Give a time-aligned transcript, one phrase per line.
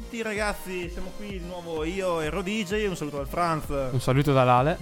[0.00, 3.68] Tutti ragazzi, siamo qui di nuovo io e Rodigi, un saluto dal Franz.
[3.68, 4.78] Un saluto da Lale.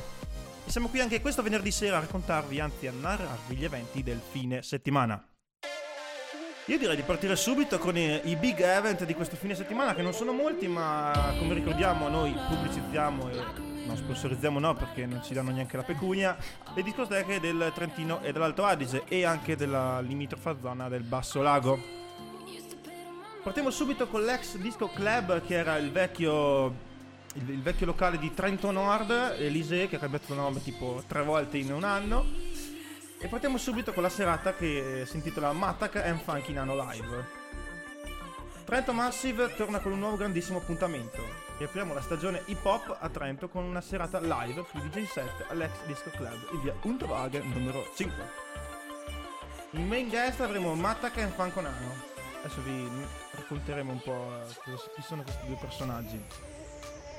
[0.65, 4.21] E siamo qui anche questo venerdì sera a raccontarvi, anzi a narrarvi gli eventi del
[4.31, 5.21] fine settimana.
[6.67, 10.03] Io direi di partire subito con i, i big event di questo fine settimana, che
[10.03, 13.43] non sono molti, ma come ricordiamo noi pubblicizziamo e
[13.87, 16.37] non sponsorizziamo no perché non ci danno neanche la pecunia,
[16.77, 21.98] le discoteche del Trentino e dell'Alto Adige e anche della limitrofa zona del Basso Lago.
[23.49, 26.67] Partiamo subito con l'ex Disco Club che era il vecchio,
[27.33, 31.57] il, il vecchio locale di Trento Nord, Elise, che ha cambiato nome tipo tre volte
[31.57, 32.27] in un anno.
[33.19, 37.27] E partiamo subito con la serata che si intitola Mattac and Funky Nano Live.
[38.67, 41.25] Trento Massive torna con un nuovo grandissimo appuntamento.
[41.57, 45.47] E apriamo la stagione hip hop a Trento con una serata live più DJ set
[45.49, 48.15] all'ex Disco Club in via Unterwagen numero 5.
[49.71, 52.18] In main guest avremo Mattac and Funko Nano.
[52.43, 52.89] Adesso vi
[53.33, 54.31] racconteremo un po'
[54.95, 56.23] chi sono questi due personaggi.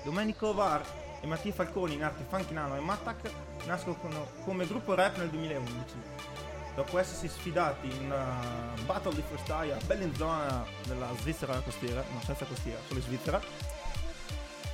[0.03, 0.81] Domenico Var
[1.21, 3.29] e Mattia Falconi in arte Funky Nano e Mattac
[3.65, 3.97] nascono
[4.43, 6.27] come gruppo rap nel 2011.
[6.75, 12.45] Dopo essersi sfidati in una battle di freestyle a Bellinzona nella Svizzera costiera, no senza
[12.45, 13.41] costiera, solo in Svizzera,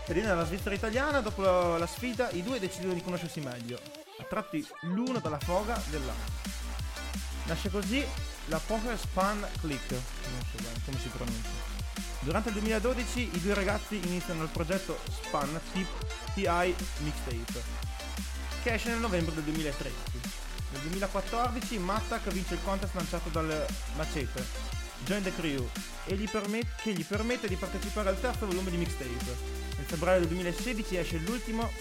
[0.05, 3.79] pedina nella Svizzera italiana, dopo la, la sfida i due decidono di conoscersi meglio,
[4.19, 6.33] attratti l'uno dalla foga dell'altro.
[7.45, 8.05] Nasce così
[8.45, 11.49] la Poker Span Click, non so bene come si pronuncia.
[12.19, 17.63] Durante il 2012 i due ragazzi iniziano il progetto Span TI Mixtape,
[18.63, 19.95] che esce nel novembre del 2013.
[20.71, 24.43] Nel 2014 Mattac vince il contest lanciato dal Macete,
[25.05, 25.67] Join the Crew,
[26.05, 29.53] gli permet- che gli permette di partecipare al terzo volume di Mixtape.
[29.77, 31.71] Nel febbraio del 2016 esce l'ultimo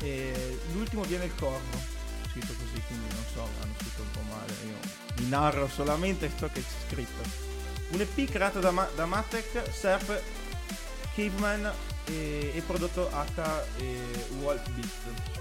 [0.00, 1.95] e l'ultimo viene il corvo
[2.36, 4.52] scritto così, quindi non so, hanno scritto un po' male.
[4.66, 4.76] Io
[5.14, 7.22] vi narro solamente ciò che c'è scritto.
[7.88, 10.22] Un EP creato da, Ma- da Matek, Serp,
[11.14, 11.72] Caveman
[12.04, 15.34] e, e prodotto H e Walt Beats.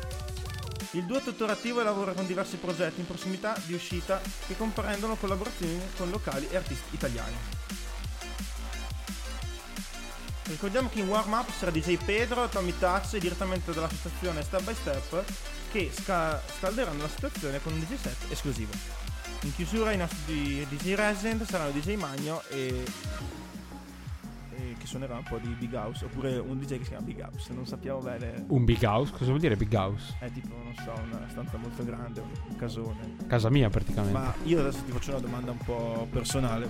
[0.92, 4.56] Il duo è tuttora attivo e lavora con diversi progetti in prossimità di uscita che
[4.56, 7.36] comprendono collaborazioni con locali e artisti italiani.
[10.48, 15.24] Ricordiamo che in warm-up sarà DJ Pedro, Tommy Touch direttamente dall'associazione Step by Step
[15.72, 18.72] che sca- scalderanno la situazione con un DJ set esclusivo.
[19.42, 22.84] In chiusura i nostri DJ Resident saranno DJ Magno e,
[24.78, 27.54] che suonerà un po' di Big House oppure un DJ che si chiama Big House,
[27.54, 28.46] non sappiamo bene.
[28.48, 29.12] Un big house?
[29.12, 30.16] Cosa vuol dire big house?
[30.20, 33.16] È tipo, non so, una stanza molto grande, un casone.
[33.28, 34.18] Casa mia praticamente.
[34.18, 36.70] Ma io adesso ti faccio una domanda un po' personale.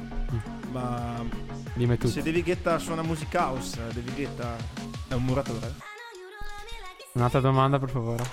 [0.72, 1.24] Ma
[1.74, 2.08] Dimmi tu.
[2.08, 4.56] se David Guetta suona music house, David Guetta
[5.08, 5.74] è un muratore?
[7.14, 8.24] Un'altra domanda per favore.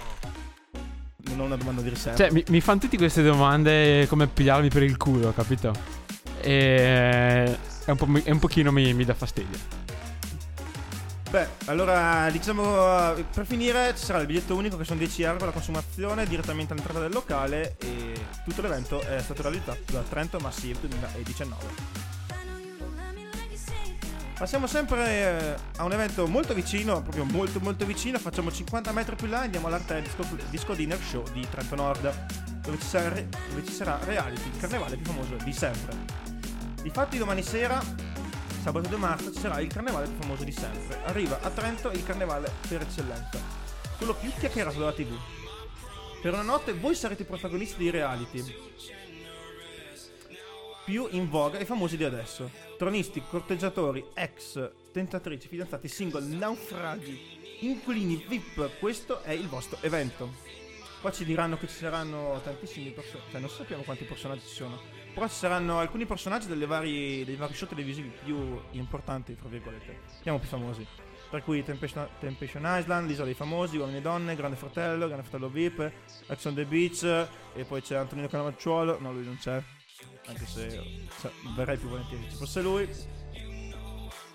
[1.26, 2.18] Non ho una domanda di riserva.
[2.18, 5.72] Cioè, mi, mi fanno tutte queste domande come pigliarmi per il culo, capito?
[6.40, 7.56] E...
[7.84, 9.58] È un, po', mi- è un pochino mi, mi dà fastidio.
[11.32, 15.50] Beh, allora diciamo per finire ci sarà il biglietto unico che sono 10 euro la
[15.50, 18.12] consumazione direttamente all'entrata del locale e
[18.44, 22.00] tutto l'evento è stato realizzato da Trento Massive 2019.
[24.36, 29.14] Passiamo sempre eh, a un evento molto vicino, proprio molto molto vicino, facciamo 50 metri
[29.16, 33.08] più là e andiamo all'Arte Disco, Disco Dinner Show di Trento Nord, dove ci, sarà,
[33.08, 36.31] dove ci sarà Reality, il carnevale più famoso di sempre.
[36.82, 37.80] Difatti domani sera,
[38.60, 41.00] sabato 2 marzo, ci sarà il carnevale più famoso di sempre.
[41.04, 43.38] Arriva a Trento il carnevale per eccellenza,
[43.96, 45.16] quello più chiacchierato dalla tv.
[46.20, 48.44] Per una notte voi sarete i protagonisti dei reality
[50.84, 52.50] più in voga e famosi di adesso.
[52.76, 60.34] Tronisti, corteggiatori, ex, tentatrici, fidanzati, single, naufragi, inquilini, VIP, questo è il vostro evento.
[61.00, 64.80] Qua ci diranno che ci saranno tantissimi personaggi, cioè non sappiamo quanti personaggi ci sono,
[65.12, 70.38] però ci saranno alcuni personaggi vari, dei vari show televisivi più importanti, tra virgolette, chiamo
[70.38, 70.86] più famosi.
[71.30, 75.48] Tra cui Temptation, Temptation Island, l'Isola dei Famosi, Uomini e Donne, Grande Fratello, Grande Fratello
[75.48, 75.90] VIP,
[76.26, 77.04] Ex on the Beach,
[77.54, 79.62] e poi c'è Antonino Canavacciuolo, no lui non c'è,
[80.26, 82.88] anche se cioè, verrei più volentieri se fosse lui.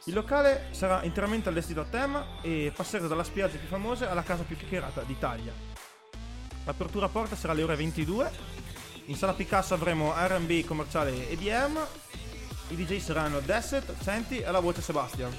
[0.06, 4.44] Il locale sarà interamente allestito a tema e passerete dalla spiaggia più famosa alla casa
[4.44, 5.54] più chiacchierata d'Italia.
[6.66, 8.32] L'apertura a porta sarà alle ore 22.
[9.08, 11.80] In sala Picasso avremo RB commerciale EDM.
[12.70, 15.34] I DJ saranno Desset, Senti e la voce Sebastian.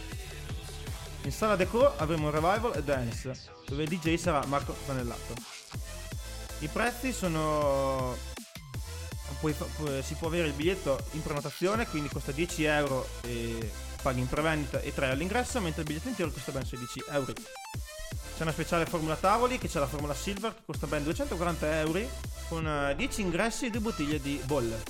[1.25, 5.35] In sala Deco avremo Revival e Dance, dove il DJ sarà Marco Zanellato.
[6.61, 8.17] I prezzi sono
[9.39, 13.71] puoi pu- si può avere il biglietto in prenotazione, quindi costa 10 euro e
[14.01, 17.33] paghi in prevendita e 3 all'ingresso, mentre il biglietto intero costa ben 16 euro.
[18.39, 21.99] C'è una speciale formula tavoli, che c'è la formula silver, che costa ben 240 euro,
[22.49, 24.81] con eh, 10 ingressi e 2 bottiglie di bolle.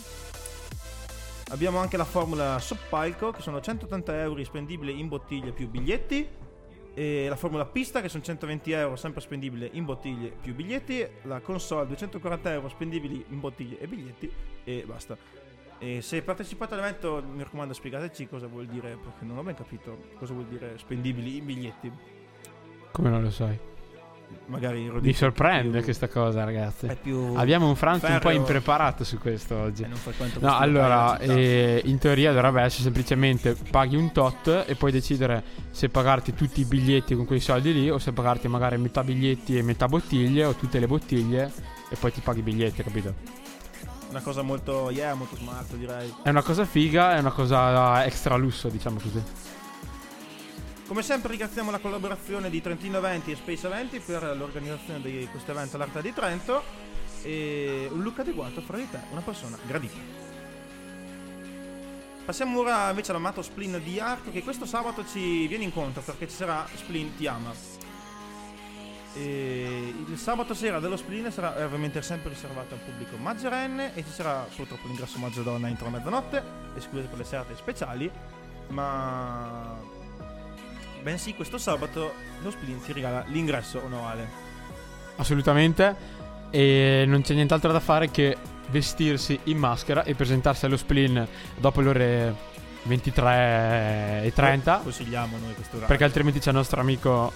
[1.48, 6.28] Abbiamo anche la formula Soppalco, che sono 180 euro spendibili in bottiglie più biglietti.
[6.92, 11.08] E la formula pista, che sono 120 euro, sempre spendibile in bottiglie più biglietti.
[11.22, 14.30] La console, 240 euro spendibili in bottiglie e biglietti.
[14.62, 15.16] E basta.
[15.78, 20.10] E se partecipate all'evento, mi raccomando, spiegateci cosa vuol dire, perché non ho ben capito
[20.18, 22.17] cosa vuol dire spendibili in biglietti.
[22.98, 23.56] Come non lo sai?
[24.46, 26.88] Magari Mi sorprende più- questa cosa, ragazzi.
[27.36, 29.86] Abbiamo un Franz un po' impreparato su questo oggi.
[30.40, 35.90] No, allora, eh, in teoria dovrebbe essere semplicemente paghi un tot e puoi decidere se
[35.90, 39.62] pagarti tutti i biglietti con quei soldi lì o se pagarti magari metà biglietti e
[39.62, 41.52] metà bottiglie o tutte le bottiglie
[41.88, 43.14] e poi ti paghi i biglietti, capito?
[44.10, 46.12] Una cosa molto, yeah, molto smart, direi.
[46.24, 49.22] È una cosa figa, è una cosa extra lusso, diciamo così.
[50.88, 55.50] Come sempre ringraziamo la collaborazione di Trentino Eventi e Space Eventi per l'organizzazione di questo
[55.50, 56.62] evento all'Arte di Trento
[57.23, 59.99] e un look adeguato fra di te, una persona gradita.
[62.25, 66.37] Passiamo ora invece all'amato Splin di Arco che questo sabato ci viene incontro perché ci
[66.37, 67.52] sarà Splin Ti Ama.
[69.12, 74.11] E il sabato sera dello Splin sarà ovviamente sempre riservato al pubblico maggiorenne e ci
[74.11, 76.43] sarà purtroppo l'ingresso maggio donna entro mezzanotte,
[76.76, 78.11] escluso per le serate speciali,
[78.69, 79.96] ma
[81.02, 84.28] Bensì questo sabato lo Splin ti regala l'ingresso onorale.
[85.16, 86.16] Assolutamente.
[86.50, 88.36] E non c'è nient'altro da fare che
[88.68, 92.34] vestirsi in maschera e presentarsi allo spleen dopo le ore
[92.84, 94.80] 23 e 30.
[94.82, 95.86] Consigliamo noi questo orario.
[95.86, 97.32] Perché altrimenti c'è il nostro amico.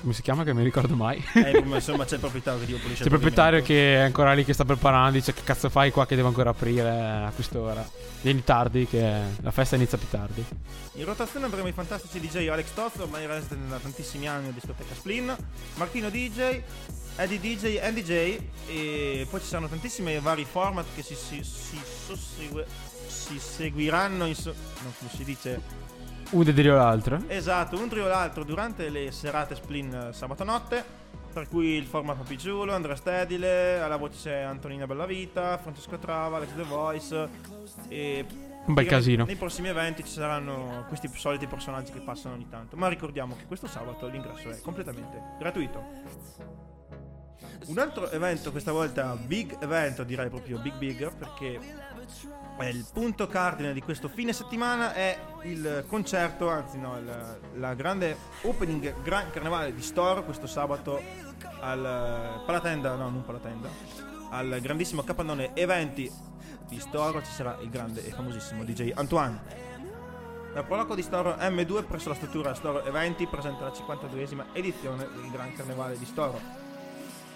[0.00, 0.42] Come si chiama?
[0.42, 1.22] Che non mi ricordo mai.
[1.34, 4.32] Eh, ma insomma c'è il proprietario che ti pulisce C'è il proprietario che è ancora
[4.32, 5.12] lì che sta preparando.
[5.12, 7.86] Dice: Che cazzo fai qua che devo ancora aprire a quest'ora?
[8.22, 10.44] Vieni tardi, che la festa inizia più tardi.
[10.94, 14.94] In rotazione avremo i fantastici DJ Alex Tozzo, ormai resident da tantissimi anni a discoteca
[14.94, 15.34] Splin,
[15.74, 16.60] Martino DJ,
[17.16, 21.78] Eddie DJ, Andy J e poi ci saranno tantissimi vari format che si, si, si,
[23.06, 25.60] si seguiranno in so- no, come si dice
[26.30, 27.20] Uno dirio l'altro.
[27.26, 30.98] Esatto, un trio l'altro durante le serate Splin eh, sabato notte.
[31.32, 36.36] Per cui il format Papi Giulo, Andrea Stedile, alla voce c'è Antonina Bellavita, Francesco Trava,
[36.36, 37.28] Alex The Voice.
[37.88, 38.24] E
[38.66, 39.24] Un bel casino.
[39.24, 42.76] Nei prossimi eventi ci saranno questi soliti personaggi che passano ogni tanto.
[42.76, 45.84] Ma ricordiamo che questo sabato l'ingresso è completamente gratuito.
[47.66, 51.58] Un altro evento, questa volta big evento, direi proprio big big, perché
[52.68, 58.16] il punto cardine di questo fine settimana è il concerto, anzi no, il- la grande
[58.42, 61.00] opening Gran Carnevale di Store questo sabato
[61.60, 63.68] al Palatenda, no non Palatenda,
[64.30, 66.10] al grandissimo capannone eventi
[66.68, 69.68] di Store ci sarà il grande e famosissimo DJ Antoine.
[70.52, 75.30] La proloco di Storo M2 presso la struttura Storo Eventi presenta la 52esima edizione del
[75.30, 76.40] Gran Carnevale di Storo.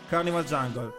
[0.09, 0.93] Carnival Jungle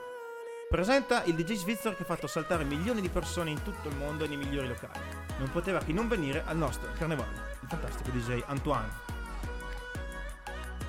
[0.70, 4.28] presenta il DJ svizzero che ha fatto saltare milioni di persone in tutto il mondo
[4.28, 5.00] nei migliori locali.
[5.38, 9.04] Non poteva che non venire al nostro carnevale, il fantastico DJ Antoine.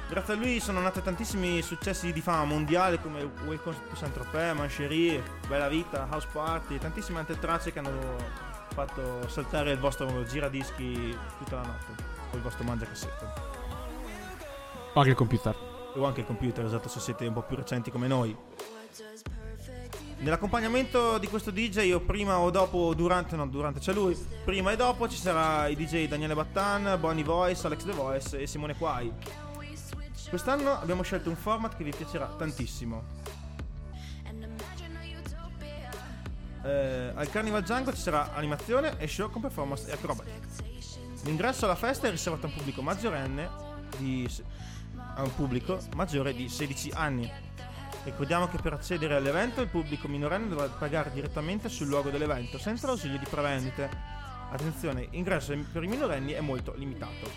[0.08, 5.20] Grazie a lui sono nati tantissimi successi di fama mondiale come Welcome to Saint-Tropez, Mancherie,
[5.48, 8.16] Bella Vita, House Party e tantissime altre tracce che hanno
[8.72, 13.24] fatto saltare il vostro giradischi tutta la notte o il vostro mangiacassette
[14.92, 15.56] O anche il computer.
[15.96, 18.36] o anche il computer, esatto, se siete un po' più recenti come noi.
[20.18, 24.76] Nell'accompagnamento di questo DJ o prima o dopo durante, no durante c'è lui, prima e
[24.76, 29.12] dopo ci sarà i DJ Daniele Battan, Bonnie Voice, Alex The Voice e Simone Quai.
[30.28, 33.04] Quest'anno abbiamo scelto un format che vi piacerà tantissimo.
[36.64, 40.32] Eh, al Carnival Django ci sarà animazione e show con performance e acrobatic.
[41.24, 43.48] L'ingresso alla festa è riservato a un pubblico maggiorenne
[43.98, 44.28] di,
[45.14, 47.30] a un pubblico maggiore di 16 anni.
[48.06, 52.86] Ricordiamo che per accedere all'evento il pubblico minorenne dovrà pagare direttamente sul luogo dell'evento senza
[52.86, 53.90] l'ausilio di prevendite.
[54.48, 57.28] Attenzione, l'ingresso per i minorenni è molto limitato.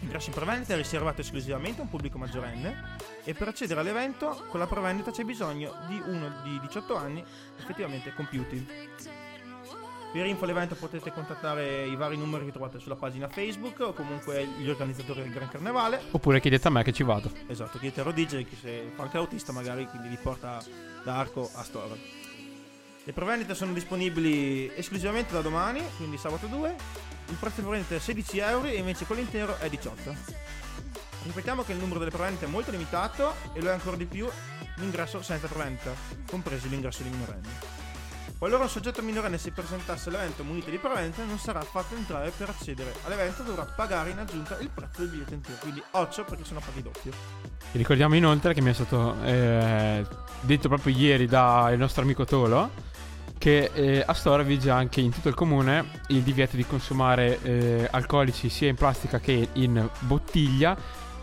[0.00, 4.60] L'ingresso in prevendita è riservato esclusivamente a un pubblico maggiorenne e per accedere all'evento con
[4.60, 7.24] la prevendita c'è bisogno di uno di 18 anni
[7.58, 8.66] effettivamente compiuti.
[10.12, 14.44] Per info all'evento potete contattare i vari numeri che trovate sulla pagina Facebook o comunque
[14.44, 16.02] gli organizzatori del Gran Carnevale.
[16.10, 17.30] Oppure chiedete a me che ci vado.
[17.46, 20.60] Esatto, chiedete a Rodige che se fa anche l'autista magari, quindi vi porta
[21.04, 21.96] da Arco a Store.
[23.04, 26.74] Le prevendite sono disponibili esclusivamente da domani, quindi sabato 2.
[27.28, 30.14] Il prezzo di prevendita è 16 euro e invece quello intero è 18.
[31.22, 34.28] Ripetiamo che il numero delle prevendite è molto limitato e lo è ancora di più
[34.76, 35.92] l'ingresso senza prevendita,
[36.26, 37.79] compreso l'ingresso di minorenni.
[38.40, 42.48] Qualora un soggetto minorenne si presentasse all'evento munito di prevendita, non sarà fatto entrare per
[42.48, 46.58] accedere all'evento, dovrà pagare in aggiunta il prezzo del biglietto intero, quindi 8 perché sono
[46.64, 47.12] paghi doppio.
[47.70, 50.06] Vi ricordiamo inoltre che mi è stato eh,
[50.40, 52.70] detto proprio ieri dal nostro amico Tolo
[53.36, 57.88] che eh, a Stora vige anche in tutto il comune il divieto di consumare eh,
[57.90, 60.74] alcolici sia in plastica che in bottiglia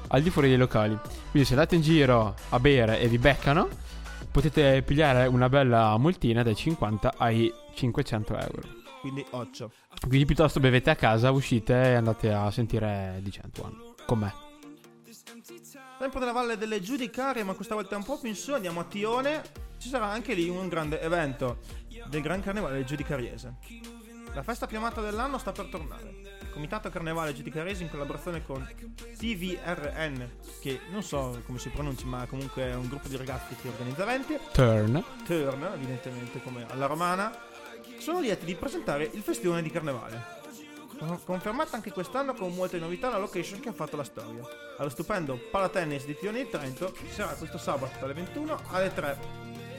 [0.10, 0.96] al di fuori dei locali.
[1.32, 3.68] Quindi se andate in giro a bere e vi beccano,
[4.32, 8.62] potete pigliare una bella multina dai 50 ai 500 euro.
[9.02, 9.72] Quindi 8.
[10.08, 14.34] Quindi piuttosto bevete a casa, uscite e andate a sentire di 100 con me.
[16.00, 18.84] Sempre nella Valle delle Giudicarie, ma questa volta un po' più in su, andiamo a
[18.84, 19.42] Tione.
[19.78, 21.60] Ci sarà anche lì un grande evento
[22.08, 23.56] del Gran Carnevale Giudicariese.
[24.34, 26.37] La festa più amata dell'anno sta per tornare.
[26.58, 28.68] Comitato Carnevale Giudicariese in collaborazione con
[29.16, 30.28] TVRN,
[30.60, 34.02] che non so come si pronunci, ma comunque è un gruppo di ragazzi che organizza
[34.02, 34.40] eventi.
[34.54, 35.04] Turn.
[35.24, 37.32] Turn, evidentemente come alla romana,
[38.00, 40.20] sono lieti di presentare il festione di Carnevale.
[41.26, 44.42] Confermata anche quest'anno con molte novità la location che ha fatto la storia.
[44.80, 49.18] Allo stupendo Palatennis di Tione di Trento sarà questo sabato dalle 21 alle 3,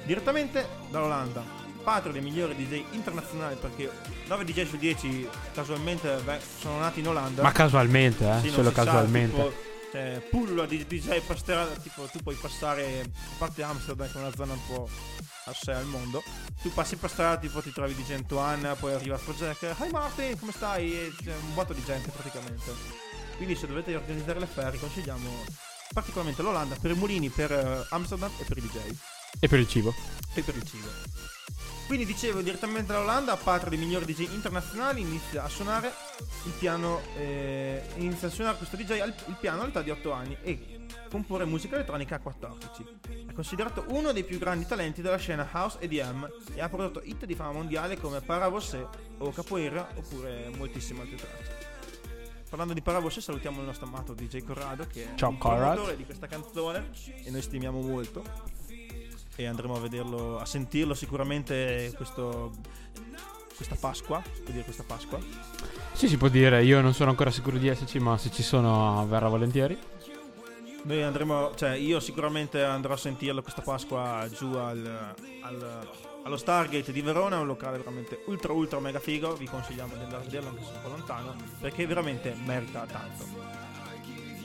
[0.07, 1.58] direttamente dall'Olanda.
[1.83, 3.91] Patrio dei migliori DJ internazionali perché
[4.27, 7.43] 9 DJ su 10 casualmente beh, sono nati in Olanda.
[7.43, 8.41] Ma casualmente, eh?
[8.41, 9.35] Sì, Solo si sa, casualmente.
[9.37, 9.53] tipo,
[9.91, 14.35] cioè, pull di DJ strada, tipo tu puoi passare, a parte Amsterdam che è una
[14.35, 14.89] zona un po'
[15.47, 16.23] a sé al mondo,
[16.61, 20.53] tu passi per strada, tipo ti trovi di Gentuan, poi arriva Afrojack, hi Martin, come
[20.53, 20.93] stai?
[20.93, 22.71] E c'è un botto di gente praticamente.
[23.37, 25.45] Quindi se dovete organizzare le ferie consigliamo
[25.95, 28.79] particolarmente l'Olanda per i mulini, per eh, Amsterdam e per i DJ
[29.41, 29.95] E per il cibo.
[30.35, 30.89] e per il cibo.
[31.89, 35.91] Quindi dicevo direttamente dall'Olanda, patria dei migliori DJ internazionali, inizia a suonare
[36.45, 40.37] il piano, eh, inizia a suonare questo DJ al, il piano all'età di 8 anni
[40.43, 42.85] e comporre musica elettronica a 14.
[43.29, 47.25] È considerato uno dei più grandi talenti della scena house EDM e ha prodotto hit
[47.25, 51.57] di fama mondiale come Paravosé o Capoeira oppure moltissime altre tracce.
[52.51, 55.63] Parlando di Paravosé salutiamo il nostro amato DJ Corrado che Ciao, è un Corrado.
[55.71, 56.91] promotore di questa canzone
[57.25, 58.23] e noi stimiamo molto
[59.41, 62.51] e andremo a vederlo, a sentirlo sicuramente questo,
[63.55, 65.21] questa Pasqua, si può dire questa Pasqua.
[65.93, 66.65] Sì, si può dire.
[66.65, 69.79] Io non sono ancora sicuro di esserci, ma se ci sono verrà volentieri.
[70.83, 75.89] Noi andremo, cioè io sicuramente andrò a sentirlo questa Pasqua giù al, al-
[76.25, 80.23] allo Stargate di Verona, un locale veramente ultra ultra mega figo, vi consigliamo di andare
[80.23, 83.68] a vederlo anche se è un po' lontano, perché veramente merita tanto.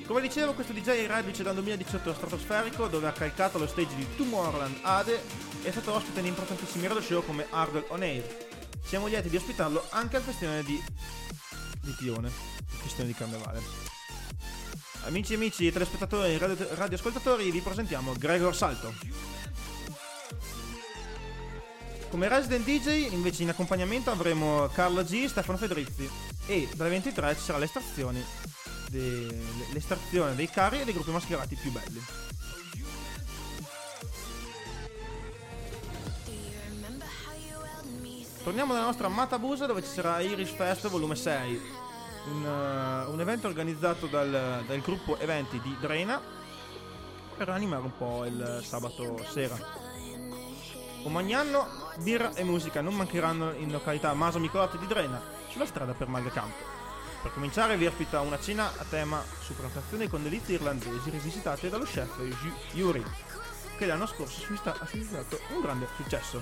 [0.05, 3.95] Come dicevo, questo DJ è reduce dal 2018 allo Stratosferico, dove ha calcato lo stage
[3.95, 5.21] di Tomorrowland Ade
[5.63, 8.23] e è stato ospite di importantissimi radio show come Hardwell On Air.
[8.83, 10.83] Siamo lieti di ospitarlo anche al festival di,
[11.81, 13.61] di Tione, il festival di Carnevale.
[15.05, 18.93] Amici e amici, telespettatori e radio- radioascoltatori, vi presentiamo Gregor Salto.
[22.09, 26.09] Come resident DJ, invece in accompagnamento avremo Carlo G, Stefano Fedrizzi
[26.45, 28.23] e dalle 23 ci sarà l'estrazione,
[28.93, 29.35] de-
[29.71, 32.01] l'estrazione dei carri e dei gruppi mascherati più belli.
[38.43, 41.61] Torniamo nella nostra amata Busa dove ci sarà Irish Fest volume 6,
[42.27, 46.21] un, eh, un evento organizzato dal, dal gruppo eventi di Drena
[47.37, 49.57] per animare un po' il sabato sera.
[51.03, 51.67] Omagnano,
[52.01, 56.72] birra e musica non mancheranno in località Maso Micolotti di Drena, sulla strada per Malgacampo.
[57.23, 61.85] Per cominciare vi ospita una cena a tema su prestazioni con delizie irlandesi rivisitate dallo
[61.85, 62.19] chef
[62.73, 63.01] Yuri,
[63.77, 66.41] che l'anno scorso ha suscitato un grande successo.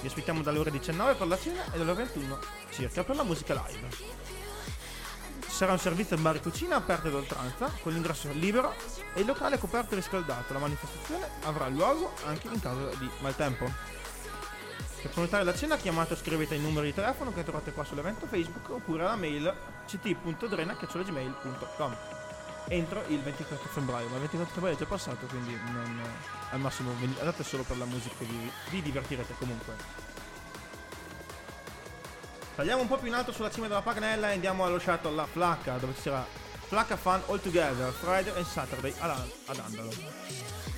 [0.00, 2.38] Vi aspettiamo dalle ore 19 per la cena e dalle ore 21
[2.70, 3.88] circa per la musica live.
[5.42, 8.74] Ci sarà un servizio bar e cucina aperto ad oltranza, con l'ingresso libero
[9.12, 10.54] e il locale coperto e riscaldato.
[10.54, 13.93] La manifestazione avrà luogo anche in caso di maltempo.
[15.04, 18.26] Per prenotare la cena chiamate o scrivete il numero di telefono che trovate qua sull'evento
[18.26, 19.54] Facebook oppure alla mail
[19.86, 21.96] ct.drena.gmail.com
[22.68, 26.00] entro il 24 febbraio, ma il 24 febbraio è già passato, quindi non,
[26.52, 29.74] al massimo andate solo per la musica e vi, vi divertirete comunque.
[32.54, 35.26] Tagliamo un po' più in alto sulla cima della Paganella e andiamo allo shuttle La
[35.26, 36.08] Flacca, dove ci
[36.74, 39.16] sarà Flacca Fun All Together, Friday and Saturday ad,
[39.46, 39.92] Andalo.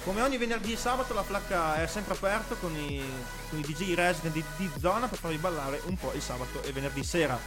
[0.05, 3.03] Come ogni venerdì e sabato la Flacca è sempre aperto con i,
[3.49, 6.71] con i DJ resident di, di zona per farvi ballare un po' il sabato e
[6.73, 7.39] venerdì sera.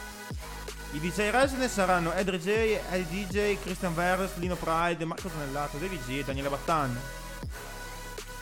[0.92, 6.04] I DJ resident saranno Ed DJ, Eddie DJ, Christian Verres, Lino Pride, Marco Zanellato, David
[6.04, 6.98] G e Daniele Battan.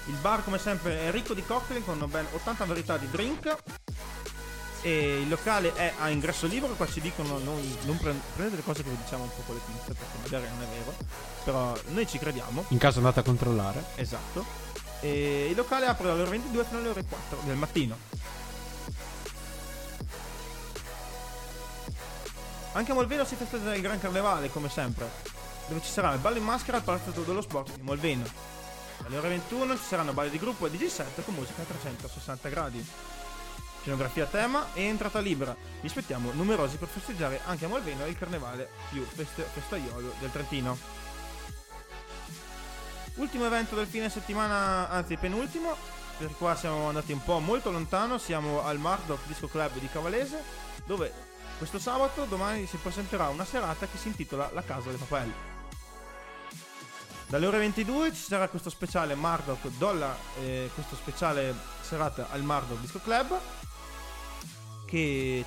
[0.07, 3.57] Il bar come sempre è ricco di cocktail con ben 80 varietà di drink
[4.83, 8.63] e il locale è a ingresso libero, qua ci dicono non, non pre- prendete le
[8.63, 10.95] cose che vi diciamo un po' con le pinze perché magari non è vero,
[11.45, 13.83] però noi ci crediamo, In caso andate a controllare.
[13.97, 14.45] esatto.
[15.01, 17.97] E il locale apre dalle ore 22 fino alle ore 4 del mattino.
[22.73, 25.09] Anche a Molveno si festeggia il Gran Carnevale, come sempre,
[25.69, 28.25] dove ci sarà il ballo in maschera al Palazzo dello Sport di Molveno.
[29.05, 32.49] Alle ore 21 ci saranno balli di gruppo e DJ set con musica a 360
[32.49, 32.87] gradi.
[33.89, 35.57] Scenografia a tema e entrata libera.
[35.81, 40.77] Vi aspettiamo numerosi per festeggiare anche a Malveno il carnevale più feste- festaiolo del Trentino.
[43.15, 45.75] Ultimo evento del fine settimana, anzi penultimo,
[46.19, 50.43] per qua siamo andati un po' molto lontano, siamo al Mardok Disco Club di Cavalese,
[50.85, 51.11] dove
[51.57, 55.35] questo sabato, domani, si presenterà una serata che si intitola La Casa dei Papelli.
[57.27, 62.81] Dalle ore 22 ci sarà questo speciale Mardok Dolla, eh, questo speciale serata al Mardok
[62.81, 63.39] Disco Club
[64.89, 65.45] che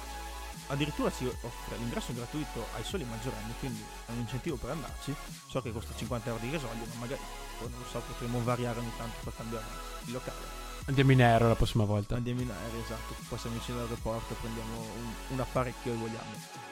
[0.67, 5.13] addirittura si offre l'ingresso gratuito ai soli maggiorenni, quindi è un incentivo per andarci.
[5.47, 7.21] So che costa 50 euro di gasolio, ma magari
[7.59, 9.65] poi non lo so, potremo variare ogni tanto per cambiare
[10.05, 10.59] il locale.
[10.85, 12.15] Andiamo in aereo la prossima volta.
[12.15, 16.69] Andiamo in aereo, esatto, poi siamo vicino all'aeroporto, prendiamo un, un apparecchio e vogliamo.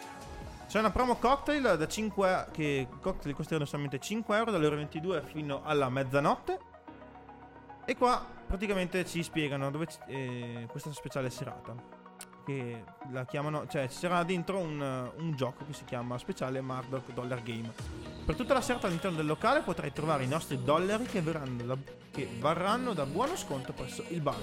[0.67, 5.23] C'è una promo cocktail da 5 che cocktail costeranno solamente 5 euro dalle ore 22
[5.31, 6.59] fino alla mezzanotte.
[7.85, 11.99] E qua praticamente ci spiegano dove eh, questa speciale serata.
[12.50, 17.13] Che la chiamano, cioè ci sarà dentro un, un gioco che si chiama speciale Marduk
[17.13, 17.72] Dollar Game.
[18.25, 21.77] Per tutta la serata all'interno del locale potrai trovare i nostri dollari che, da,
[22.10, 24.39] che varranno da buono sconto presso il bar.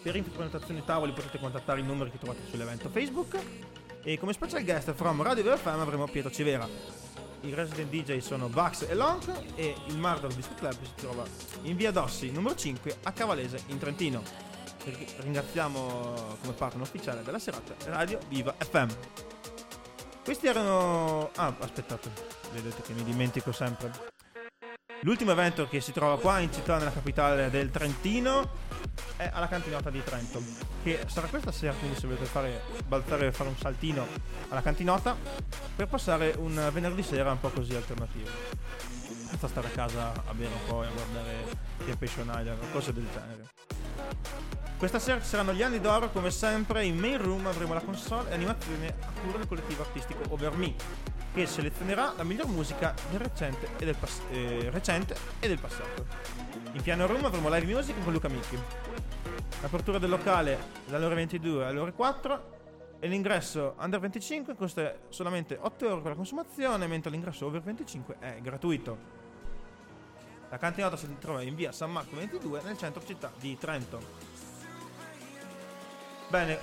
[0.00, 3.36] Per prenotazioni tavoli potete contattare i numeri che trovate sull'evento Facebook.
[4.04, 6.68] E come special guest from Radio VFM avremo Pietro Civera.
[7.40, 11.24] I resident DJ sono Vax e Lonk e il Mardor Disco Club si trova
[11.62, 14.45] in via Dossi numero 5 a Cavalese in Trentino.
[14.86, 18.88] Ri- Ringraziamo come partner ufficiale della serata Radio Viva FM.
[20.24, 21.30] Questi erano...
[21.36, 22.10] Ah, aspettate,
[22.52, 23.90] vedete che mi dimentico sempre.
[25.00, 28.48] L'ultimo evento che si trova qua in città, nella capitale del Trentino,
[29.16, 30.42] è alla cantinota di Trento.
[30.82, 34.06] Che sarà questa sera, quindi se volete fare, balzare fare un saltino
[34.48, 35.16] alla cantinota,
[35.74, 38.28] per passare un venerdì sera un po' così alternativo.
[39.28, 41.44] Senza stare a casa a bere un po' e a guardare
[41.84, 43.54] Temptation Island o cose del genere.
[44.76, 48.28] Questa sera ci saranno gli anni d'oro, come sempre, in main room avremo la console
[48.30, 50.74] e animazione a cura del collettivo artistico Over Me,
[51.32, 56.45] che selezionerà la miglior musica del recente e del, pass- eh, recente e del passato.
[56.76, 58.58] In piano room avremo live music con Luca Micchi.
[59.62, 65.56] L'apertura del locale dalle ore 22 alle ore 4 e l'ingresso under 25 costa solamente
[65.58, 68.98] 8 euro per la consumazione, mentre l'ingresso over 25 è gratuito.
[70.50, 73.98] La cantinata si trova in via San Marco 22 nel centro città di Trento.
[76.28, 76.58] Bene,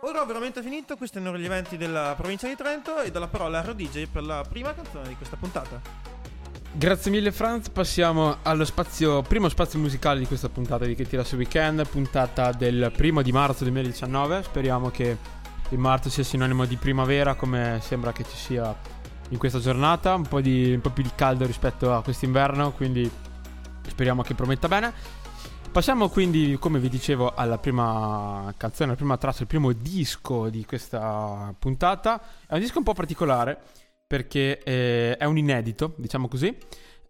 [0.00, 3.28] ora ho veramente finito, questi erano gli eventi della provincia di Trento e do la
[3.28, 6.09] parola a DJ per la prima canzone di questa puntata.
[6.72, 11.24] Grazie mille Franz, passiamo allo spazio, primo spazio musicale di questa puntata di Che tira
[11.24, 15.16] su weekend, puntata del primo di marzo 2019, speriamo che
[15.68, 18.74] il marzo sia sinonimo di primavera come sembra che ci sia
[19.30, 23.10] in questa giornata, un po', di, un po' più di caldo rispetto a quest'inverno, quindi
[23.88, 24.92] speriamo che prometta bene.
[25.72, 30.64] Passiamo quindi, come vi dicevo, alla prima canzone, alla prima traccia, il primo disco di
[30.64, 32.20] questa puntata.
[32.46, 33.58] È un disco un po' particolare
[34.10, 36.52] perché eh, è un inedito, diciamo così.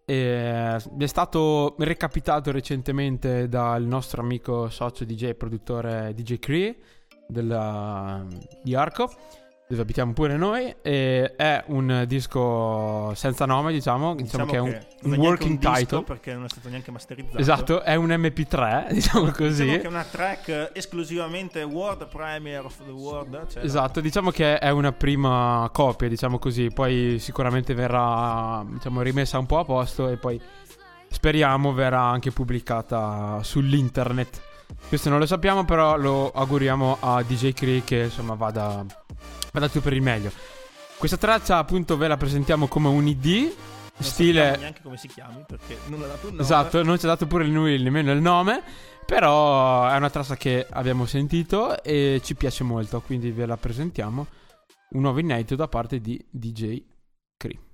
[0.05, 6.77] Eh, è stato recapitato recentemente dal nostro amico socio DJ e produttore DJ Cree
[7.27, 8.23] della,
[8.63, 9.11] di Arco,
[9.71, 10.75] dove abitiamo pure noi.
[10.83, 16.03] È un disco senza nome, diciamo, diciamo, che è un, un working un title.
[16.03, 17.39] perché non è stato neanche masterizzato.
[17.39, 19.63] Esatto, è un MP3, diciamo così.
[19.63, 23.47] Diciamo che è una track esclusivamente World Premiere of the World.
[23.47, 29.39] Cioè Esatto, diciamo che è una prima copia, diciamo così, poi sicuramente verrà diciamo, rimessa
[29.39, 30.41] un po' a posto e poi
[31.09, 34.49] speriamo verrà anche pubblicata sull'internet.
[34.89, 38.85] Questo non lo sappiamo, però lo auguriamo a DJ Cree che insomma vada,
[39.53, 40.31] vada tutto per il meglio.
[40.97, 43.53] Questa traccia appunto ve la presentiamo come un ID, non
[43.99, 44.41] stile...
[44.41, 46.43] sappiamo neanche come si chiami perché non ha dato un nome.
[46.43, 48.63] Esatto, non ci ha dato pure lui nemmeno il nome.
[49.07, 53.01] Però è una traccia che abbiamo sentito e ci piace molto.
[53.01, 54.27] Quindi ve la presentiamo.
[54.91, 56.83] Un nuovo inedito da parte di DJ
[57.37, 57.70] Cree.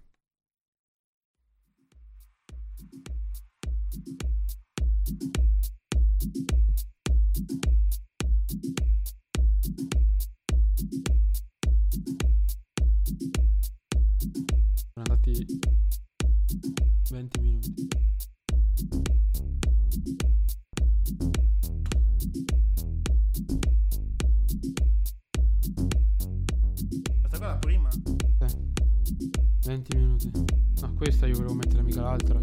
[30.96, 32.40] Questa io volevo mettere mica l'altra.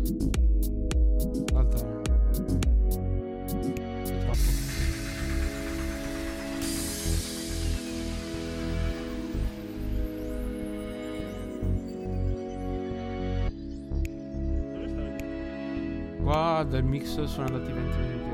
[1.54, 1.88] L'altra.
[1.88, 2.02] no.
[16.24, 18.33] Qua dal mix sono andati 20 minuti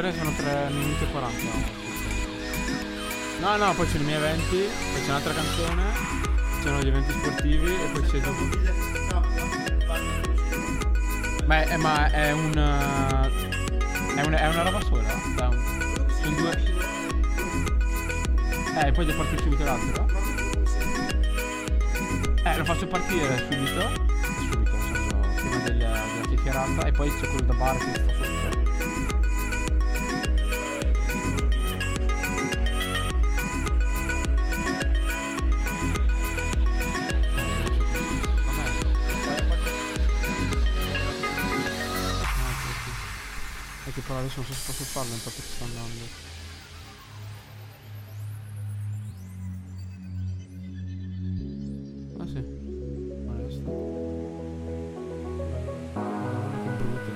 [0.00, 1.78] canzone sono 3 minuti e 40.
[3.40, 4.56] No, no, poi ci sono i miei eventi,
[4.92, 5.82] poi c'è un'altra canzone,
[6.56, 8.48] ci sono gli eventi sportivi e poi c'è dopo.
[11.46, 12.52] Ma è, ma è un.
[12.56, 15.14] eh, È, un- è una roba sola?
[15.36, 15.50] Da
[16.22, 16.62] sono due.
[18.82, 20.06] Eh, poi devo partire subito l'altro?
[22.44, 24.08] Eh, lo faccio partire subito.
[24.50, 26.86] Subito, senso, prima del- della chiacchierata.
[26.86, 28.29] E poi c'è quello da bar che sta sotto.
[44.90, 46.04] Farlo, intanto che sto andando.
[52.18, 52.44] Ah sì.
[53.28, 53.70] Onesto.
[55.94, 57.10] Madonna, che brutto.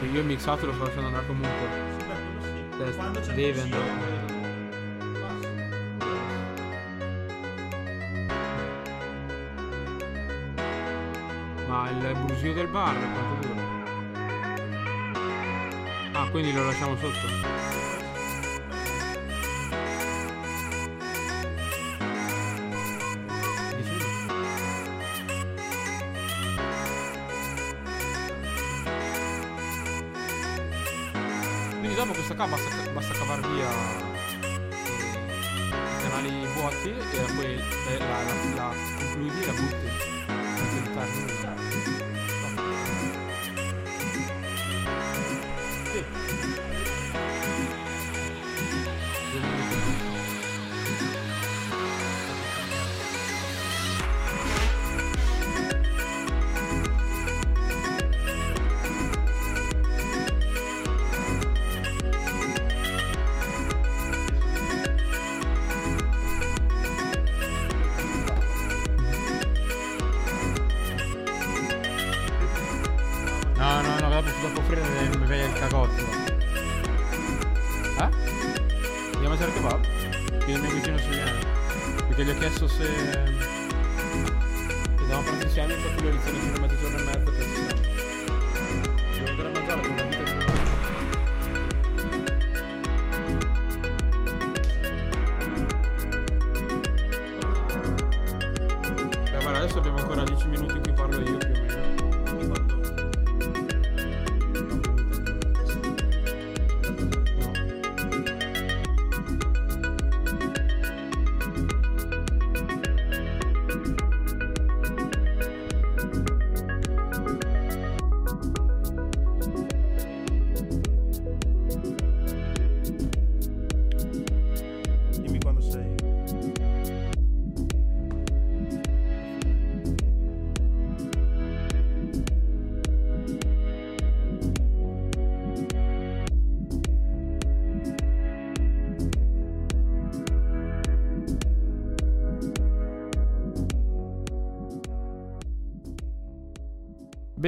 [0.00, 2.86] E Io il mixato lo sto lasciando andare comunque.
[2.86, 4.21] Eh, Quando c'è deve andare.
[12.42, 12.96] Il brusio del bar?
[16.12, 17.60] Ah, quindi lo lasciamo sotto?
[31.78, 33.70] Quindi dopo questa qua basta, basta cavar via
[35.70, 40.10] i canali vuoti e poi eh, la, la, la concludi la butti.
[40.54, 42.01] Senza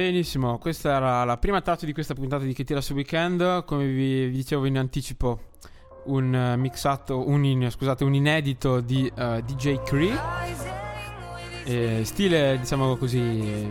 [0.05, 3.65] Benissimo, questa era la prima traccia di questa puntata di Che tira su weekend.
[3.65, 5.45] Come vi, vi dicevo in anticipo,
[6.03, 10.15] un eh, mixato, un, in- scusate, un inedito di eh, DJ Cree.
[12.05, 13.67] Stile, diciamo così,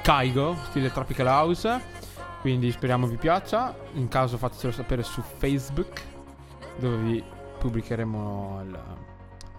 [0.00, 1.78] Kaigo, stile Tropical House.
[2.40, 3.76] Quindi speriamo vi piaccia.
[3.96, 6.00] In caso fatecelo sapere su Facebook,
[6.78, 7.22] dove vi
[7.58, 8.80] pubblicheremo il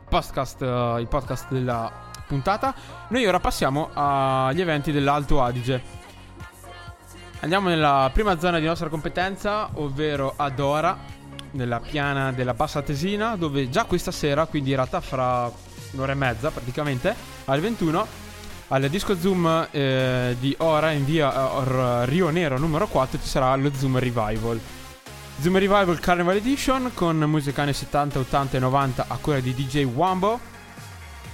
[0.09, 2.73] podcast, eh, il podcast della puntata.
[3.09, 6.05] Noi ora passiamo agli eventi dell'Alto Adige.
[7.39, 10.97] Andiamo nella prima zona di nostra competenza, ovvero ad Ora,
[11.51, 15.49] nella piana della Bassa Tesina, dove già questa sera, quindi in realtà fra
[15.91, 18.07] un'ora e mezza praticamente, alle 21,
[18.69, 23.27] al Disco Zoom eh, di Ora in via eh, Or- Rio Nero numero 4 ci
[23.27, 24.59] sarà lo Zoom Revival.
[25.39, 29.83] Zoom Revival Carnival Edition con musica anni 70, 80 e 90 a cura di DJ
[29.83, 30.39] Wambo.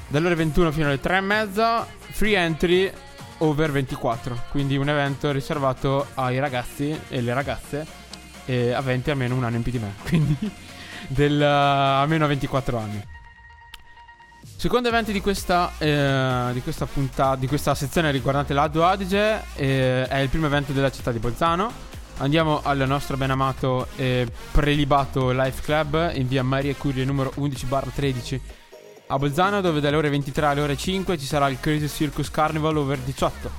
[0.09, 2.91] Dalle ore 21 fino alle 3 e mezza, free entry
[3.39, 4.45] over 24.
[4.49, 7.85] Quindi un evento riservato ai ragazzi e le ragazze
[8.45, 9.93] eh, aventi almeno un anno in più di me.
[10.07, 10.37] Quindi
[11.07, 13.03] del, eh, almeno 24 anni.
[14.55, 20.07] Secondo evento di questa, eh, di questa puntata, di questa sezione riguardante l'Alto Adige eh,
[20.07, 21.91] è il primo evento della città di Bolzano.
[22.17, 28.39] Andiamo al nostro ben amato e prelibato Life Club in via Maria Curie numero 11-13
[29.07, 32.77] a Bolzano dove dalle ore 23 alle ore 5 ci sarà il Crazy Circus Carnival
[32.77, 33.51] over 18.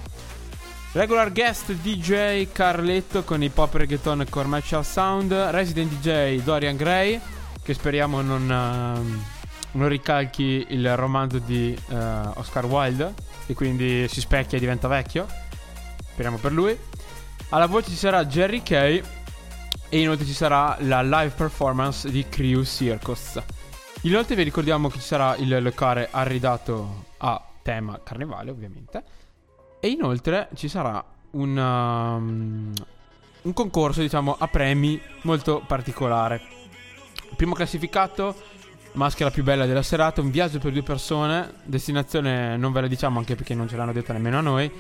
[0.92, 7.20] Regular guest DJ Carletto con hip hop reggaeton commercial sound, resident DJ Dorian Gray
[7.62, 8.50] che speriamo non...
[8.50, 9.33] Uh,
[9.74, 11.94] non ricalchi il romanzo di uh,
[12.35, 13.14] Oscar Wilde
[13.46, 15.26] e quindi si specchia e diventa vecchio.
[16.12, 16.76] Speriamo per lui.
[17.50, 19.02] Alla voce ci sarà Jerry Kay
[19.88, 23.40] e inoltre ci sarà la live performance di Crew Circus.
[24.05, 29.03] Inoltre vi ricordiamo che ci sarà il locale arridato a tema carnevale, ovviamente.
[29.81, 32.73] E inoltre ci sarà un, um,
[33.43, 36.43] un concorso, diciamo, a premi molto particolare.
[37.35, 38.37] Primo classificato
[38.93, 43.19] maschera più bella della serata, un viaggio per due persone, destinazione non ve la diciamo
[43.19, 44.71] anche perché non ce l'hanno detta nemmeno a noi,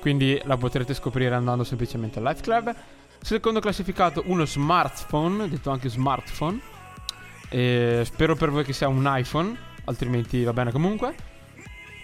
[0.00, 2.74] quindi la potrete scoprire andando semplicemente al Life Club.
[3.20, 6.69] Secondo classificato uno smartphone, detto anche smartphone,
[7.50, 11.14] e spero per voi che sia un iPhone, altrimenti va bene comunque.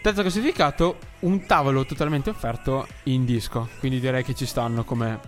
[0.03, 5.19] Terzo classificato, un tavolo totalmente offerto in disco, quindi direi che ci stanno come,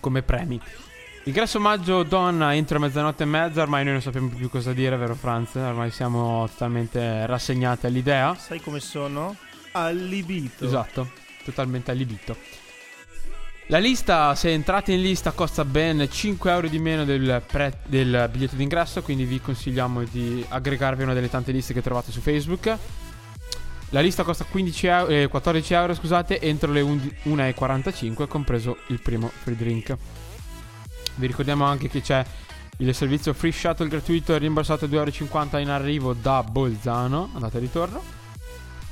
[0.00, 0.60] come premi.
[1.24, 5.14] Ingresso omaggio donna entro mezzanotte e mezza, ormai noi non sappiamo più cosa dire, vero
[5.14, 5.54] Franz?
[5.54, 8.34] Ormai siamo totalmente rassegnati all'idea.
[8.34, 9.36] Sai come sono?
[9.72, 10.64] Allibito.
[10.64, 11.10] Esatto,
[11.44, 12.36] totalmente allibito.
[13.70, 18.28] La lista, se entrate in lista, costa ben 5 euro di meno del, pre- del
[18.28, 22.20] biglietto d'ingresso, quindi vi consigliamo di aggregarvi a una delle tante liste che trovate su
[22.20, 22.76] Facebook.
[23.90, 29.54] La lista costa euro, eh, 14 euro, scusate, entro le 1.45, compreso il primo free
[29.54, 29.96] drink.
[31.14, 32.24] Vi ricordiamo anche che c'è
[32.78, 38.02] il servizio free shuttle gratuito rimborsato 2,50 euro in arrivo da Bolzano, andata e ritorno.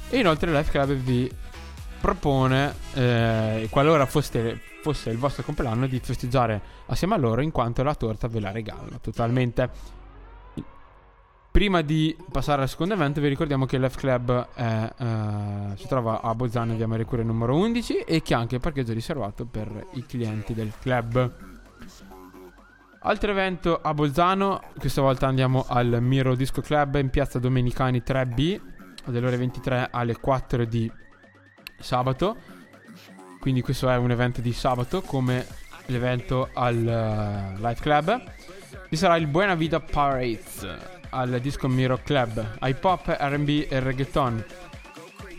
[0.08, 1.28] E inoltre Life Club vi
[2.00, 7.82] propone, eh, qualora foste, fosse il vostro compleanno, di festeggiare assieme a loro in quanto
[7.82, 9.96] la torta ve la regalano totalmente.
[11.50, 16.20] Prima di passare al secondo evento vi ricordiamo che Life Club è, eh, si trova
[16.20, 20.06] a Bolzano via Marie numero 11 e che ha anche il parcheggio riservato per i
[20.06, 21.56] clienti del club.
[23.00, 28.60] Altro evento a Bolzano, questa volta andiamo al Miro Disco Club in piazza Domenicani 3B,
[29.06, 30.90] dalle ore 23 alle 4 di
[31.78, 32.36] sabato.
[33.48, 35.46] Quindi questo è un evento di sabato come
[35.86, 38.22] l'evento al uh, Live Club.
[38.90, 40.68] Ci sarà il Buena Vida Parades
[41.08, 44.44] al Disco Miro Club, hip hop, RB e reggaeton.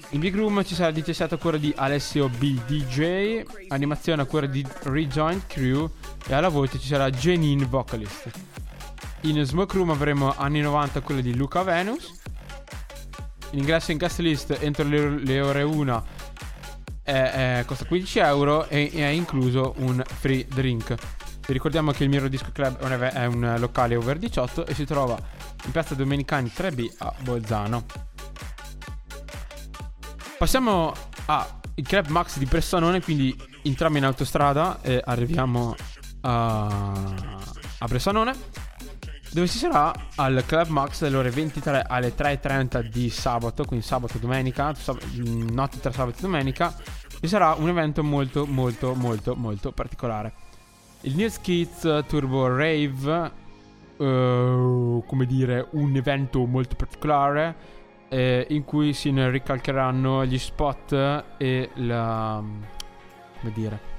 [0.10, 2.60] In Big Room ci sarà il 17 a cura di Alessio B.
[2.66, 5.88] DJ, animazione a cura di Rejoined Crew
[6.26, 8.32] e alla voce ci sarà Janine Vocalist.
[9.22, 12.12] In Smoke Room avremo anni 90 quella di Luca Venus.
[13.52, 16.19] L'ingresso in guest list entro le ore 1
[17.10, 20.94] è, è, costa 15 euro e è incluso un free drink.
[21.46, 25.18] Vi ricordiamo che il Miro Disco Club è un, locale over 18 e si trova
[25.66, 27.86] in piazza Domenicani 3B a Bolzano.
[30.38, 30.94] Passiamo
[31.26, 31.48] al
[31.82, 35.76] Club Max di Bressanone, quindi entriamo in autostrada e arriviamo
[36.22, 36.94] a,
[37.80, 38.34] a Bressanone,
[39.32, 44.18] dove ci sarà al Club Max dalle ore 23 alle 3.30 di sabato, quindi sabato
[44.18, 45.02] e domenica, sab-
[45.52, 46.74] notte tra sabato e domenica,
[47.20, 50.34] ci sarà un evento molto molto molto molto particolare.
[51.02, 53.32] Il New Kids Turbo Rave,
[53.98, 57.78] uh, come dire, un evento molto particolare
[58.10, 62.44] eh, in cui si ricalcheranno gli spot e la
[63.40, 63.98] come dire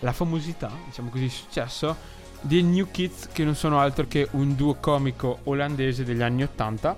[0.00, 1.96] la famosità, diciamo così, successo
[2.40, 6.96] di New Kids che non sono altro che un duo comico olandese degli anni 80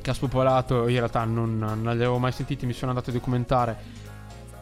[0.00, 3.12] che ha spopolato, in realtà non, non li avevo mai sentiti, mi sono andato a
[3.12, 4.00] documentare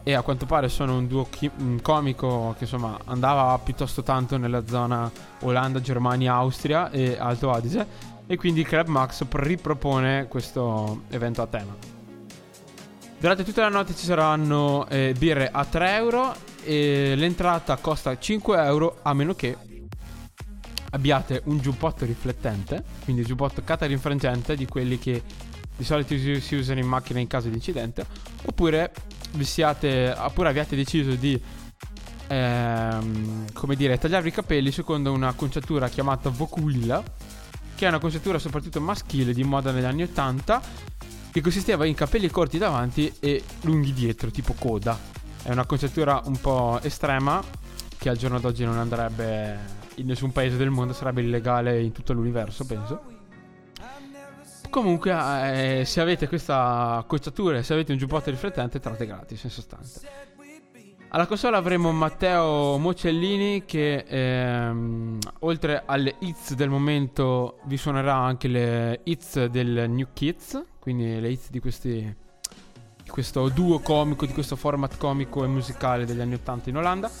[0.03, 4.37] e a quanto pare sono un duo chi- un comico che insomma andava piuttosto tanto
[4.37, 5.11] nella zona
[5.41, 7.85] Olanda, Germania, Austria e Alto Adige
[8.25, 11.75] e quindi Club Max ripropone questo evento a tema.
[13.19, 16.33] Durante tutta la notte ci saranno eh, birre a 3 euro
[16.63, 19.55] e l'entrata costa 5 euro a meno che
[20.91, 25.21] abbiate un giubbotto riflettente, quindi giubbotto catarinfrangente di quelli che
[25.75, 28.05] di solito si usano in macchina in caso di incidente,
[28.45, 28.91] oppure
[29.33, 31.39] vi siate, oppure abbiate deciso di
[32.27, 37.03] ehm, come dire, tagliarvi i capelli secondo una conciatura chiamata Vokuilla
[37.75, 40.61] che è una conciatura soprattutto maschile di moda negli anni 80
[41.31, 44.97] che consisteva in capelli corti davanti e lunghi dietro, tipo coda.
[45.41, 47.41] È una conciatura un po' estrema
[47.97, 52.13] che al giorno d'oggi non andrebbe in nessun paese del mondo, sarebbe illegale in tutto
[52.13, 53.20] l'universo, penso.
[54.71, 59.49] Comunque, eh, se avete questa acconciatura e se avete un giubbotto riflettente, trovate gratis in
[59.49, 59.99] sostanza.
[61.09, 68.47] Alla console avremo Matteo Mocellini che ehm, oltre alle hits del momento vi suonerà anche
[68.47, 72.15] le hits del New Kids, quindi le hits di, questi,
[73.07, 77.11] questo duo comico, di questo format comico e musicale degli anni 80 in Olanda.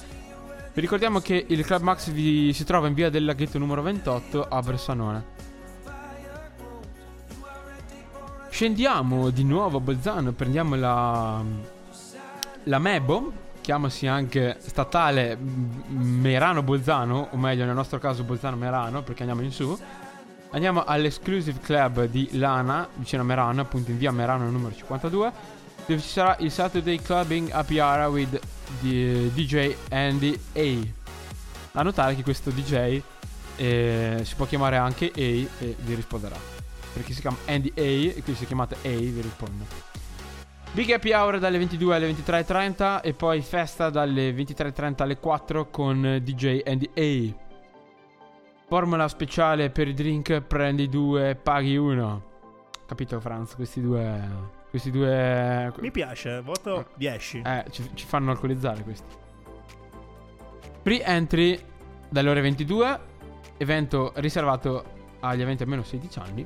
[0.73, 4.47] Vi ricordiamo che il Club Max vi, si trova in via del laghetto numero 28
[4.47, 5.40] a Bressanone.
[8.51, 11.41] Scendiamo di nuovo a Bolzano, prendiamo la,
[12.65, 19.23] la Mebo, chiamasi anche statale Merano Bolzano, o meglio nel nostro caso Bolzano Merano, perché
[19.23, 19.75] andiamo in su.
[20.51, 25.31] Andiamo all'Exclusive Club di Lana, vicino a Merano, appunto in via Merano numero 52,
[25.87, 28.37] dove ci sarà il Saturday Clubbing a Piara with
[28.81, 30.87] DJ Andy A.
[31.71, 33.01] Da notare che questo DJ
[33.55, 36.50] eh, si può chiamare anche A e vi risponderà.
[36.93, 39.65] Perché si chiama Andy A e quindi se chiamate A vi risponde.
[40.73, 46.19] Big Happy Hour dalle 22 alle 23.30 e poi festa dalle 23.30 alle 4 con
[46.23, 47.49] DJ Andy A.
[48.67, 52.29] Formula speciale per i drink, prendi due, paghi uno.
[52.85, 53.55] Capito Franz?
[53.55, 55.73] Questi due questi due.
[55.79, 57.41] Mi piace, voto 10.
[57.45, 59.13] Eh, ci, ci fanno alcolizzare questi.
[60.81, 61.61] Free entry
[62.07, 62.99] dalle ore 22.
[63.57, 64.83] Evento riservato
[65.19, 66.45] agli eventi almeno 16 anni.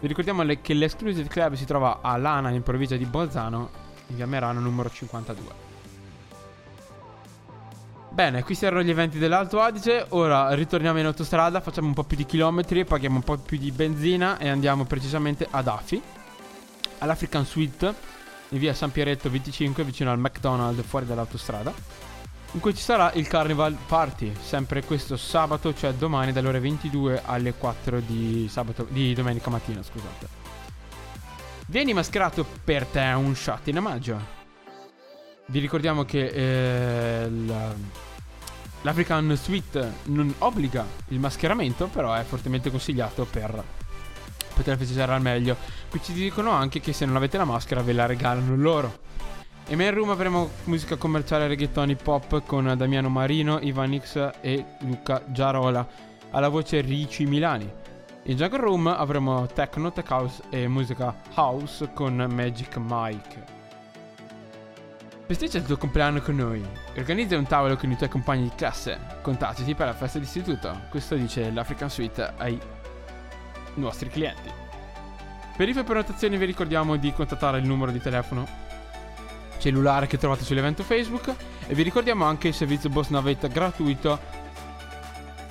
[0.00, 3.70] Vi ricordiamo che l'Exclusive Club si trova a Lana in provincia di Bolzano,
[4.08, 5.62] in via Merano numero 52.
[8.10, 10.06] Bene, questi erano gli eventi dell'Alto Adige.
[10.10, 13.72] Ora ritorniamo in autostrada, facciamo un po' più di chilometri, paghiamo un po' più di
[13.72, 16.00] benzina e andiamo precisamente ad Affi
[16.98, 17.94] all'African Suite
[18.50, 21.72] in via San Pieretto 25 vicino al McDonald's fuori dall'autostrada
[22.54, 27.22] in cui ci sarà il Carnival Party sempre questo sabato cioè domani dalle ore 22
[27.24, 30.42] alle 4 di, sabato, di domenica mattina scusate
[31.66, 34.42] vieni mascherato per te un shot in omaggio
[35.46, 37.30] vi ricordiamo che eh,
[38.82, 43.62] l'African Suite non obbliga il mascheramento però è fortemente consigliato per
[44.54, 45.56] poter festeggiare al meglio.
[45.90, 48.98] Qui ci dicono anche che se non avete la maschera ve la regalano loro.
[49.66, 54.62] E main room avremo musica commerciale reggaeton hip hop con Damiano Marino, Ivan X e
[54.80, 55.86] Luca Giarola,
[56.32, 57.72] alla voce Ricci Milani.
[58.24, 63.44] In Jungle Room avremo techno, tech house e musica house con Magic Mike.
[65.26, 66.62] Festeggia il tuo compleanno con noi.
[66.98, 68.98] Organizza un tavolo con i tuoi compagni di classe.
[69.22, 70.82] Contattati per la festa d'istituto.
[70.90, 72.60] Questo dice l'African Suite ai
[73.76, 74.50] nostri clienti.
[75.56, 78.63] Per e prenotazioni vi ricordiamo di contattare il numero di telefono
[79.64, 81.34] cellulare che trovate sull'evento Facebook
[81.66, 84.20] e vi ricordiamo anche il servizio Boss Navetta gratuito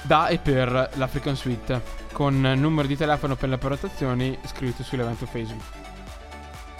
[0.04, 5.64] da e per l'African Suite con numero di telefono per le prenotazioni scritto sull'evento Facebook.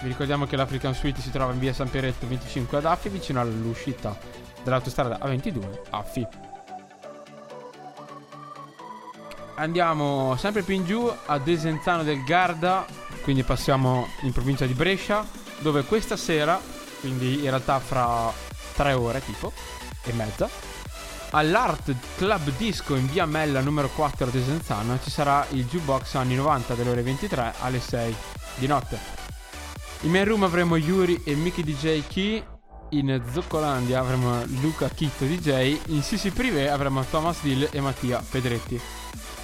[0.00, 3.40] Vi ricordiamo che l'African Suite si trova in via San Pieretto 25 ad Affi vicino
[3.40, 4.16] all'uscita
[4.62, 6.26] dell'autostrada A22 Affi.
[9.56, 12.84] andiamo sempre più in giù a Desenzano del Garda,
[13.22, 15.24] quindi passiamo in provincia di Brescia,
[15.58, 16.60] dove questa sera,
[17.04, 18.32] quindi in realtà fra
[18.74, 19.52] tre ore tipo
[20.04, 20.48] e mezza,
[21.32, 26.34] all'Art Club Disco in via Mella numero 4 a Desenzano ci sarà il jukebox anni
[26.34, 28.16] 90 delle ore 23 alle 6
[28.54, 28.98] di notte.
[30.00, 32.42] In main room avremo Yuri e Mickey DJ Key,
[32.90, 38.80] in Zoccolandia avremo Luca Chitto DJ, in Sisi Privé avremo Thomas Dill e Mattia Pedretti.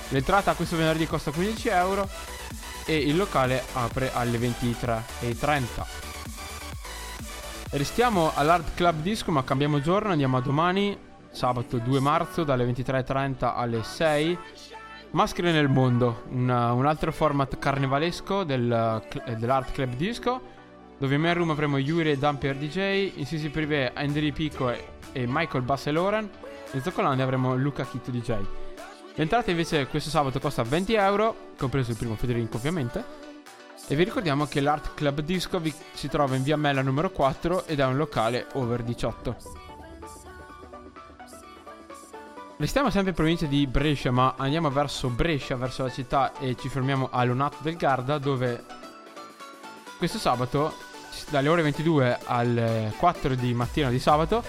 [0.09, 2.09] L'entrata questo venerdì costa 15 euro
[2.87, 6.10] e il locale apre alle 23.30.
[7.73, 10.99] Restiamo all'Art Club Disco ma cambiamo giorno, andiamo a domani,
[11.31, 14.39] sabato 2 marzo dalle 23.30 alle 6.
[15.13, 19.01] Maschere nel mondo, una, un altro format carnevalesco del,
[19.39, 20.41] dell'Art Club Disco,
[20.99, 24.85] dove in main room avremo Yuri e Dampier DJ, in Sisi Privé Andri Pico e,
[25.13, 26.29] e Michael Basseloren,
[26.73, 28.35] in Zoccolandi avremo Luca Chitto DJ.
[29.15, 33.20] L'entrata invece questo sabato costa 20 euro, compreso il primo Federico ovviamente.
[33.91, 37.67] E vi ricordiamo che l'Art Club Disco vi, si trova in via Mella numero 4
[37.67, 39.37] ed è un locale over 18.
[42.57, 46.69] Restiamo sempre in provincia di Brescia, ma andiamo verso Brescia, verso la città e ci
[46.69, 48.65] fermiamo a Lonato del Garda, dove
[49.99, 50.73] questo sabato,
[51.31, 54.45] dalle ore 22 alle 4 di mattina di sabato,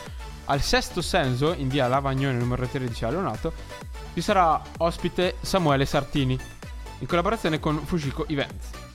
[0.46, 3.54] al sesto senso, in via Lavagnone numero 13 a Lonato,
[4.14, 6.39] ci sarà ospite Samuele Sartini,
[7.00, 8.89] in collaborazione con Fujiko Events.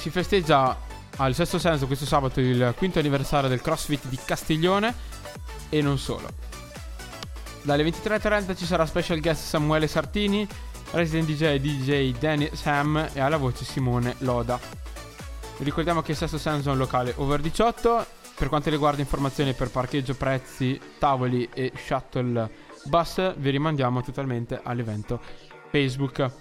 [0.00, 0.78] Si festeggia
[1.16, 4.94] al sesto senso questo sabato il quinto anniversario del CrossFit di Castiglione
[5.68, 6.26] e non solo.
[7.60, 10.48] Dalle 23.30 ci sarà special guest Samuele Sartini
[10.92, 14.58] Resident DJ DJ Danny Sam e alla voce Simone Loda.
[15.58, 18.06] Ricordiamo che il Sesto Senso è un locale over 18.
[18.36, 22.50] Per quanto riguarda informazioni per parcheggio, prezzi, tavoli e shuttle
[22.84, 25.20] bus, vi rimandiamo totalmente all'evento
[25.68, 26.32] Facebook.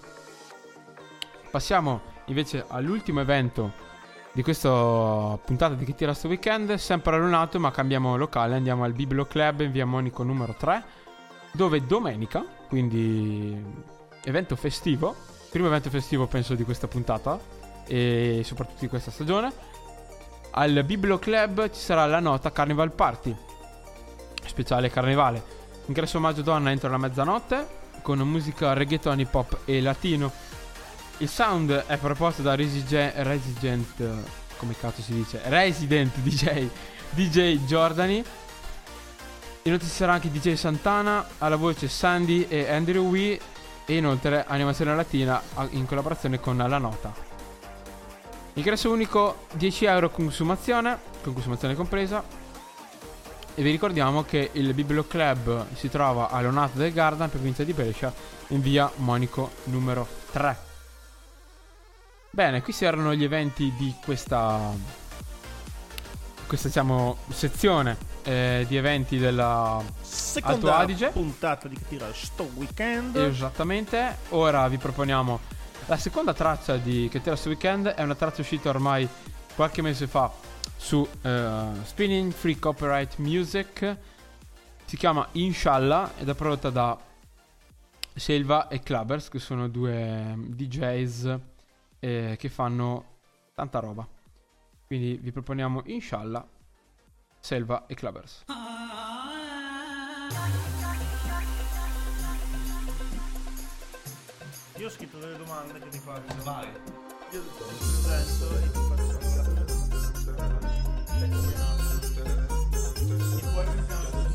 [1.51, 3.88] Passiamo invece all'ultimo evento
[4.32, 8.84] di questa puntata di Che tira sto weekend, sempre a Lonato, ma cambiamo locale, andiamo
[8.84, 10.84] al Biblo Club in via Monico numero 3,
[11.51, 13.61] dove domenica, quindi
[14.23, 15.15] evento festivo,
[15.49, 17.39] primo evento festivo penso di questa puntata
[17.88, 19.51] e soprattutto di questa stagione,
[20.51, 23.36] al Biblo Club ci sarà la nota Carnival Party,
[24.45, 25.57] speciale carnevale.
[25.88, 30.32] Ingresso omaggio donna entro la mezzanotte, con musica reggaeton, hip hop e latino.
[31.20, 34.03] Il sound è proposto da Resident, Resident
[34.59, 35.41] come cazzo si dice?
[35.45, 36.67] Resident DJ
[37.09, 38.24] DJ Giordani.
[39.63, 43.39] Inoltre ci sarà anche DJ Santana alla voce Sandy e Andrew Wee
[43.86, 45.41] e inoltre animazione latina
[45.72, 47.13] in collaborazione con La Nota.
[48.53, 52.24] Ingresso unico 10 euro consumazione, con consumazione compresa.
[53.55, 57.63] E vi ricordiamo che il Biblio Club si trova a Leonato del Garda, in provincia
[57.63, 58.13] di Brescia,
[58.47, 60.68] in via Monico numero 3.
[62.32, 64.71] Bene, questi erano gli eventi di questa,
[66.45, 71.09] questa diciamo, sezione eh, di eventi della Seconda Alto Adige.
[71.09, 73.15] puntata di Tira sto weekend.
[73.15, 74.17] Esattamente.
[74.30, 75.39] Ora vi proponiamo
[75.88, 77.88] la seconda traccia di Che tira sto weekend.
[77.88, 79.09] È una traccia uscita ormai
[79.55, 80.32] qualche mese fa
[80.77, 83.97] su eh, Spinning Free Copyright Music.
[84.86, 86.97] Si chiama Inshallah ed è prodotta da
[88.13, 91.39] Selva e Clubbers, che sono due DJs
[91.99, 93.17] eh, che fanno
[93.53, 94.07] tanta roba.
[94.87, 96.47] Quindi vi proponiamo Inshallah,
[97.39, 98.45] Selva e Clubbers.
[104.77, 106.43] Io ho scritto delle domande che ti faccio.
[106.43, 106.67] Vai.
[107.31, 107.49] Io ti
[108.03, 109.19] presento e ti faccio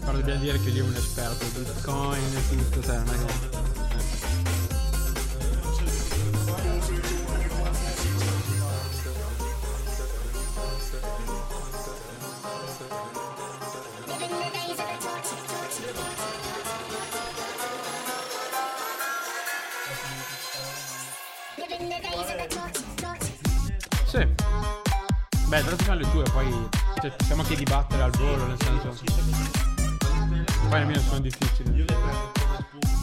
[0.01, 3.25] Però dobbiamo dire che lui è un esperto di Bitcoin e tutto, sai, non è
[3.25, 3.55] che...
[24.05, 24.25] Sì.
[25.49, 26.69] Beh, tra sono le tue, poi
[27.01, 28.95] cioè, possiamo anche dibattere al volo, nel senso.
[30.69, 31.75] Poi almeno sono difficili.
[31.77, 32.94] Io le prendo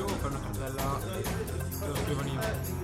[0.00, 0.98] o per una cartella
[1.80, 2.81] te lo scrivono io?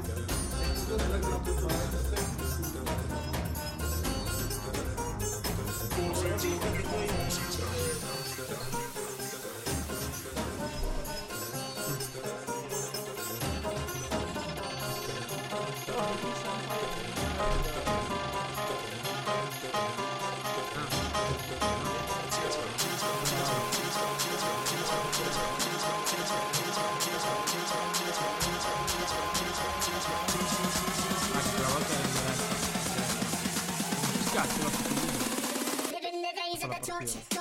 [37.00, 37.37] Ah,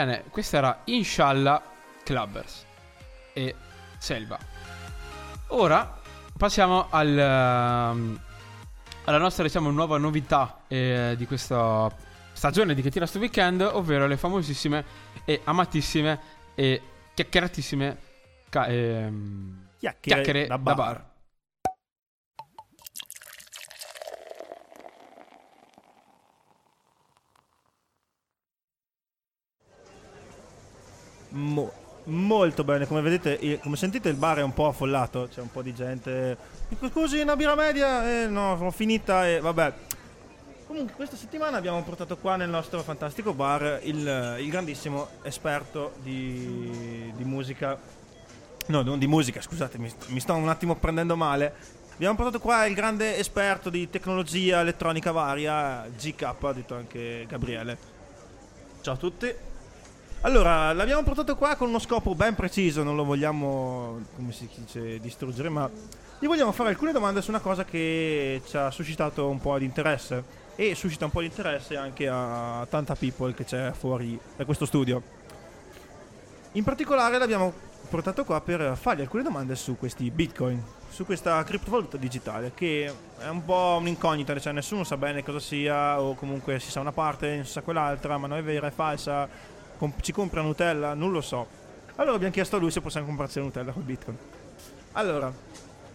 [0.00, 1.62] Bene, questa era Inshallah
[2.02, 2.64] Clubbers
[3.34, 3.54] e
[3.98, 4.38] Selva.
[5.48, 6.00] Ora
[6.38, 8.20] passiamo al, ehm,
[9.04, 11.94] alla nostra diciamo nuova novità eh, di questa
[12.32, 14.84] stagione di Che tira sto weekend, ovvero le famosissime
[15.26, 16.18] e amatissime
[16.54, 16.80] e
[17.12, 17.98] chiacchieratissime
[18.48, 21.09] Ca- ehm, Chiacchiere, chiacchiere da da bar.
[31.30, 31.72] Mo-
[32.04, 35.62] molto bene, come vedete, come sentite il bar è un po' affollato, c'è un po'
[35.62, 36.36] di gente.
[36.90, 38.22] Scusi, una birra media?
[38.22, 39.72] Eh, no, ho finita e vabbè.
[40.66, 47.12] Comunque questa settimana abbiamo portato qua nel nostro fantastico bar il, il grandissimo esperto di,
[47.16, 47.76] di musica.
[48.66, 51.78] No, non di musica, scusate, mi, mi sto un attimo prendendo male.
[51.94, 57.76] Abbiamo portato qua il grande esperto di tecnologia elettronica varia, GK, detto anche Gabriele.
[58.80, 59.34] Ciao a tutti.
[60.22, 65.00] Allora, l'abbiamo portato qua con uno scopo ben preciso, non lo vogliamo, come si dice,
[65.00, 65.68] distruggere, ma
[66.18, 69.64] gli vogliamo fare alcune domande su una cosa che ci ha suscitato un po' di
[69.64, 70.22] interesse
[70.56, 74.66] e suscita un po' di interesse anche a tanta people che c'è fuori da questo
[74.66, 75.02] studio.
[76.52, 77.54] In particolare l'abbiamo
[77.88, 83.28] portato qua per fargli alcune domande su questi bitcoin, su questa criptovaluta digitale che è
[83.28, 87.36] un po' un'incognita, cioè nessuno sa bene cosa sia o comunque si sa una parte,
[87.36, 91.10] non si sa quell'altra, ma non è vera, è falsa, com- ci compra Nutella, non
[91.10, 91.46] lo so.
[91.96, 94.18] Allora abbiamo chiesto a lui se possiamo comprarci la Nutella col bitcoin.
[94.92, 95.32] Allora,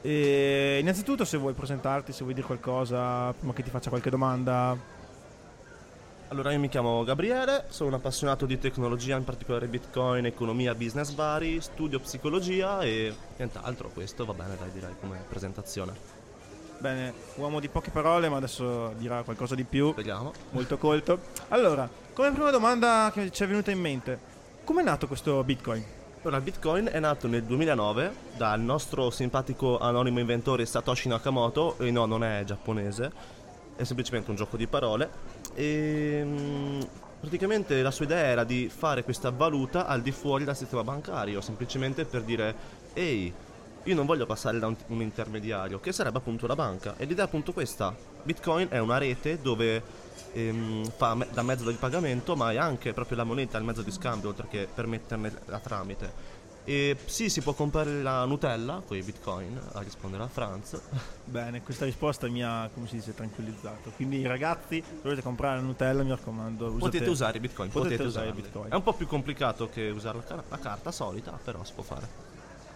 [0.02, 4.76] eh, innanzitutto se vuoi presentarti, se vuoi dire qualcosa, prima che ti faccia qualche domanda.
[6.30, 11.14] Allora io mi chiamo Gabriele, sono un appassionato di tecnologia, in particolare Bitcoin, economia, business
[11.14, 15.94] vari, studio psicologia e nient'altro, questo va bene dai direi come presentazione.
[16.80, 19.94] Bene, uomo di poche parole, ma adesso dirà qualcosa di più.
[19.94, 20.34] Vediamo.
[20.50, 21.20] molto colto.
[21.50, 24.18] Allora, come prima domanda che ci è venuta in mente,
[24.64, 25.84] come è nato questo Bitcoin?
[26.22, 32.06] Allora, Bitcoin è nato nel 2009 dal nostro simpatico anonimo inventore Satoshi Nakamoto, e no,
[32.06, 33.12] non è giapponese,
[33.76, 35.10] è semplicemente un gioco di parole.
[35.56, 36.82] E mm,
[37.20, 41.42] praticamente la sua idea era di fare questa valuta al di fuori dal sistema bancario,
[41.42, 42.56] semplicemente per dire,
[42.94, 43.34] ehi,
[43.86, 46.96] io non voglio passare da un, un intermediario, che sarebbe appunto la banca.
[46.98, 47.96] E l'idea è appunto questa.
[48.24, 49.82] Bitcoin è una rete dove
[50.34, 53.82] ehm, fa me- da mezzo di pagamento, ma è anche proprio la moneta il mezzo
[53.84, 56.34] di scambio, oltre che permetterne la tramite.
[56.68, 60.82] E sì, si può comprare la Nutella con i Bitcoin, a rispondere a Franz.
[61.24, 63.92] Bene, questa risposta mi ha, come si dice, tranquillizzato.
[63.96, 67.98] Quindi ragazzi, se volete comprare la Nutella, mi raccomando, usate- Potete usare i Bitcoin, potete
[67.98, 68.34] potete, usare i.
[68.34, 68.72] Bitcoin.
[68.72, 71.84] È un po' più complicato che usare la, car- la carta solita, però si può
[71.84, 72.35] fare.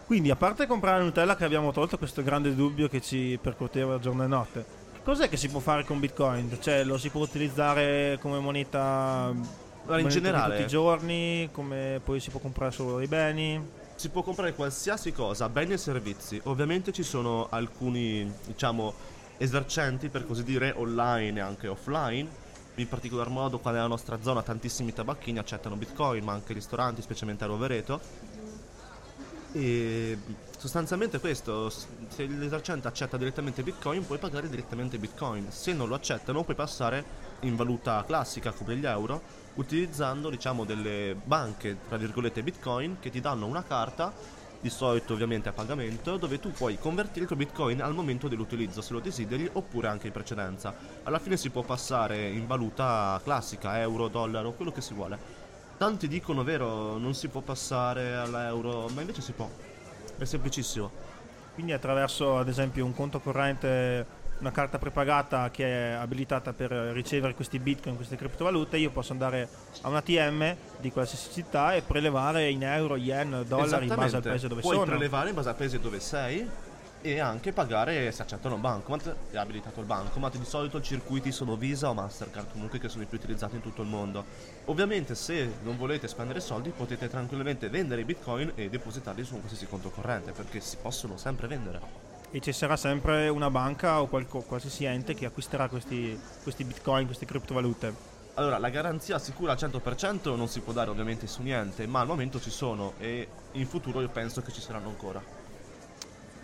[0.09, 3.99] Quindi, a parte comprare la Nutella che abbiamo tolto questo grande dubbio che ci percuoteva
[3.99, 4.65] giorno e notte,
[5.03, 6.57] cos'è che si può fare con Bitcoin?
[6.59, 12.31] Cioè, lo si può utilizzare come moneta, in generale- tutti i giorni, come poi si
[12.31, 13.63] può comprare solo dei beni?
[13.93, 16.41] Si può comprare qualsiasi cosa, beni e servizi.
[16.45, 18.95] Ovviamente ci sono alcuni, diciamo,
[19.37, 22.27] esercenti, per così dire, online e anche offline.
[22.73, 27.43] In particolar modo qua nella nostra zona tantissimi tabacchini accettano Bitcoin, ma anche ristoranti, specialmente
[27.43, 27.99] a Rovereto.
[29.51, 30.17] E
[30.57, 36.43] sostanzialmente questo, se l'esercente accetta direttamente Bitcoin puoi pagare direttamente Bitcoin, se non lo accettano
[36.43, 37.03] puoi passare
[37.41, 39.21] in valuta classica come gli euro,
[39.55, 44.13] utilizzando diciamo delle banche, tra virgolette Bitcoin, che ti danno una carta,
[44.61, 48.81] di solito ovviamente a pagamento, dove tu puoi convertire il tuo Bitcoin al momento dell'utilizzo
[48.81, 50.75] se lo desideri oppure anche in precedenza.
[51.03, 55.38] Alla fine si può passare in valuta classica, euro, dollaro, quello che si vuole.
[55.79, 59.49] Tanti dicono, vero, non si può passare all'euro, ma invece si può.
[60.17, 60.91] È semplicissimo.
[61.53, 64.05] Quindi attraverso ad esempio un conto corrente,
[64.39, 69.47] una carta prepagata che è abilitata per ricevere questi bitcoin, queste criptovalute, io posso andare
[69.83, 74.21] a un ATM di qualsiasi città e prelevare in euro, yen, dollari in base al
[74.21, 74.85] paese dove Puoi sono.
[74.85, 76.45] prelevare in base al paese dove sei
[77.01, 79.15] e anche pagare se accettano bancomat.
[79.31, 80.37] È abilitato il bancomat.
[80.37, 83.61] Di solito i circuiti sono Visa o Mastercard, comunque che sono i più utilizzati in
[83.61, 84.25] tutto il mondo.
[84.65, 89.39] Ovviamente se non volete spendere soldi potete tranquillamente vendere i bitcoin e depositarli su un
[89.39, 91.79] qualsiasi conto corrente perché si possono sempre vendere.
[92.31, 97.05] E ci sarà sempre una banca o qualco- qualsiasi ente che acquisterà questi, questi bitcoin,
[97.05, 98.17] queste criptovalute.
[98.35, 102.07] Allora, la garanzia sicura al 100% non si può dare ovviamente su niente, ma al
[102.07, 105.38] momento ci sono e in futuro io penso che ci saranno ancora.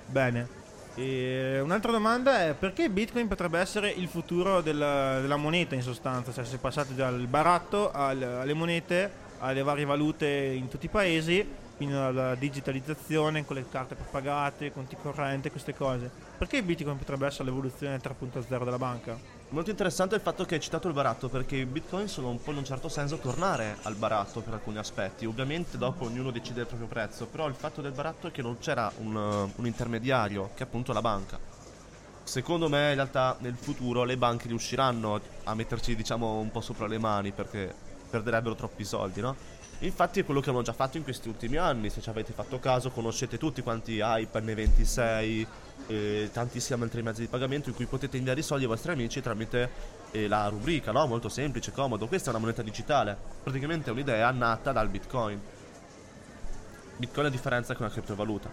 [0.05, 0.63] Bene.
[0.95, 6.31] E un'altra domanda è perché Bitcoin potrebbe essere il futuro della, della moneta in sostanza?
[6.31, 11.45] Cioè se passate dal baratto al- alle monete, alle varie valute in tutti i paesi,
[11.75, 16.09] fino alla digitalizzazione con le carte prepagate, conti correnti, queste cose.
[16.37, 19.34] Perché Bitcoin potrebbe essere l'evoluzione 3.0 della banca?
[19.49, 22.51] Molto interessante il fatto che hai citato il baratto, perché i bitcoin sono un po'
[22.51, 25.25] in un certo senso tornare al baratto per alcuni aspetti.
[25.25, 28.57] Ovviamente dopo ognuno decide il proprio prezzo, però il fatto del baratto è che non
[28.57, 31.37] c'era un, uh, un intermediario, che è appunto la banca.
[32.23, 36.87] Secondo me in realtà nel futuro le banche riusciranno a metterci diciamo un po' sopra
[36.87, 37.71] le mani perché
[38.09, 39.35] perderebbero troppi soldi, no?
[39.79, 42.59] Infatti è quello che hanno già fatto in questi ultimi anni, se ci avete fatto
[42.59, 45.45] caso conoscete tutti quanti Hype, N26,
[45.87, 49.21] eh, tantissimi altri mezzi di pagamento in cui potete inviare i soldi ai vostri amici
[49.21, 49.69] tramite
[50.11, 51.05] eh, la rubrica, no?
[51.07, 52.07] Molto semplice, comodo.
[52.07, 55.39] Questa è una moneta digitale, praticamente è un'idea nata dal Bitcoin.
[56.97, 58.49] Bitcoin a differenza che una criptovaluta.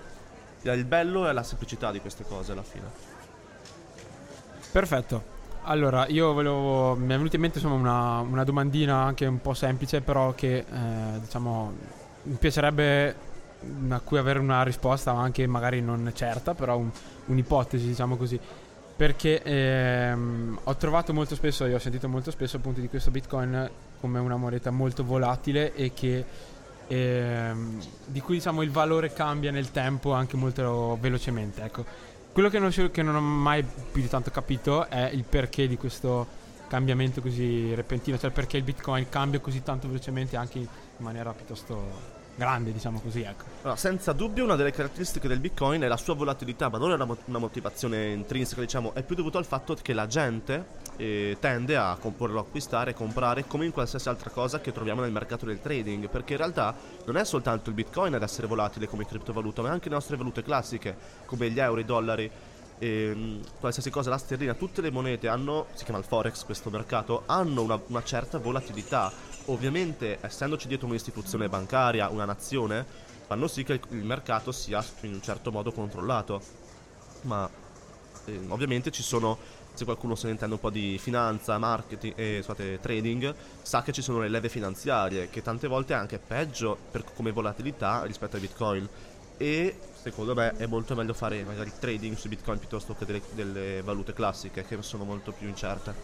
[0.62, 2.85] Il bello è la semplicità di queste cose alla fine.
[4.70, 5.41] Perfetto.
[5.64, 6.95] Allora, io volevo.
[6.95, 10.59] Mi è venuta in mente insomma una, una domandina anche un po' semplice, però che
[10.59, 11.72] eh, diciamo
[12.24, 13.30] mi piacerebbe
[13.88, 16.90] a cui avere una risposta, anche magari non certa, però un,
[17.26, 18.38] un'ipotesi, diciamo così.
[18.94, 23.70] Perché ehm, ho trovato molto spesso, io ho sentito molto spesso appunto di questo Bitcoin
[23.98, 26.24] come una moneta molto volatile e che
[26.86, 31.62] ehm, di cui diciamo il valore cambia nel tempo anche molto velocemente.
[31.62, 31.84] Ecco.
[32.32, 35.76] Quello che non, che non ho mai più di tanto capito è il perché di
[35.76, 40.66] questo cambiamento così repentino, cioè perché il Bitcoin cambia così tanto velocemente anche in
[40.98, 43.22] maniera piuttosto grande, diciamo così.
[43.22, 43.45] Ecco.
[43.62, 46.95] No, senza dubbio una delle caratteristiche del Bitcoin è la sua volatilità, ma non è
[46.95, 51.76] una, una motivazione intrinseca, diciamo, è più dovuto al fatto che la gente eh, tende
[51.76, 56.09] a comporlo, acquistare, comprare come in qualsiasi altra cosa che troviamo nel mercato del trading,
[56.09, 56.74] perché in realtà
[57.05, 60.43] non è soltanto il Bitcoin ad essere volatile come criptovaluta, ma anche le nostre valute
[60.43, 62.30] classiche, come gli euro, i dollari,
[62.83, 67.22] ehm, qualsiasi cosa, la sterlina, tutte le monete hanno, si chiama il forex questo mercato,
[67.26, 69.12] hanno una, una certa volatilità
[69.47, 72.85] ovviamente essendoci dietro un'istituzione bancaria, una nazione,
[73.26, 76.41] fanno sì che il mercato sia in un certo modo controllato.
[77.22, 77.49] Ma
[78.26, 79.39] eh, ovviamente ci sono,
[79.74, 83.83] se qualcuno se ne intende un po' di finanza, marketing e eh, scusate, trading, sa
[83.83, 88.05] che ci sono le leve finanziarie, che tante volte è anche peggio per, come volatilità
[88.05, 88.89] rispetto ai bitcoin.
[89.37, 93.82] E secondo me è molto meglio fare magari trading su bitcoin piuttosto che delle, delle
[93.82, 95.94] valute classiche che sono molto più incerte.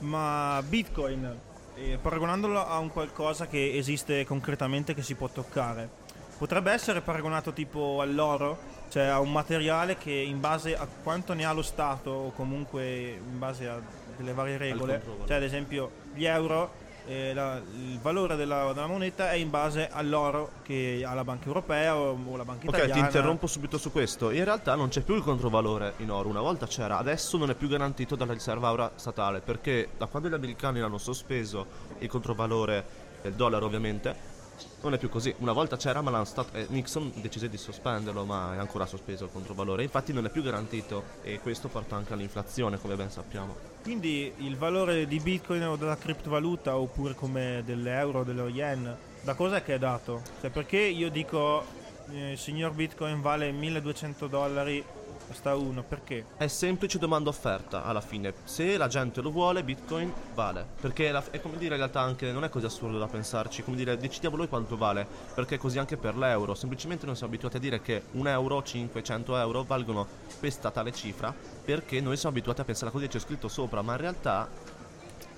[0.00, 1.36] Ma bitcoin
[1.74, 6.06] eh, paragonandolo a un qualcosa che esiste concretamente che si può toccare.
[6.38, 8.58] Potrebbe essere paragonato tipo all'oro,
[8.90, 13.08] cioè a un materiale che in base a quanto ne ha lo Stato o comunque
[13.08, 13.80] in base a
[14.16, 19.30] delle varie regole, cioè ad esempio gli euro eh, la, il valore della, della, moneta
[19.30, 22.92] è in base all'oro che ha la Banca Europea o, o la Banca Italiana.
[22.92, 24.30] Ok, ti interrompo subito su questo.
[24.30, 27.54] In realtà non c'è più il controvalore in oro, una volta c'era, adesso non è
[27.54, 31.66] più garantito dalla riserva ora statale perché da quando gli americani hanno sospeso
[31.98, 32.84] il controvalore
[33.22, 34.36] del dollaro ovviamente
[34.82, 35.34] non è più così.
[35.38, 39.82] Una volta c'era, ma eh, Nixon decise di sospenderlo, ma è ancora sospeso il controvalore.
[39.82, 43.56] Infatti non è più garantito e questo porta anche all'inflazione, come ben sappiamo.
[43.82, 49.34] Quindi il valore di Bitcoin o della criptovaluta, oppure come dell'euro o dello yen, da
[49.34, 50.22] cosa è che è dato?
[50.40, 51.64] Cioè perché io dico,
[52.12, 54.84] eh, signor Bitcoin vale 1200 dollari
[55.32, 56.24] Sta uno, perché?
[56.36, 58.32] È semplice domanda offerta alla fine.
[58.44, 60.66] Se la gente lo vuole, Bitcoin vale.
[60.80, 63.76] Perché la, è come dire in realtà anche non è così assurdo da pensarci, come
[63.76, 65.06] dire decidiamo noi quanto vale.
[65.34, 66.54] Perché è così anche per l'euro.
[66.54, 70.06] Semplicemente noi siamo abituati a dire che un euro, 500 euro valgono
[70.38, 71.34] questa tale cifra.
[71.64, 74.48] Perché noi siamo abituati a pensare così, c'è scritto sopra, ma in realtà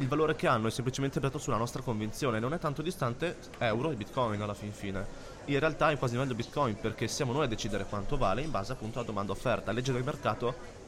[0.00, 3.90] il valore che hanno è semplicemente basato sulla nostra convinzione, non è tanto distante euro
[3.90, 7.48] e bitcoin alla fin fine in realtà è quasi meglio Bitcoin perché siamo noi a
[7.48, 10.78] decidere quanto vale in base appunto alla domanda offerta, legge del mercato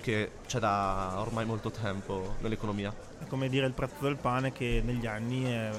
[0.00, 2.94] che c'è da ormai molto tempo nell'economia.
[3.18, 5.70] È come dire il prezzo del pane che negli anni è,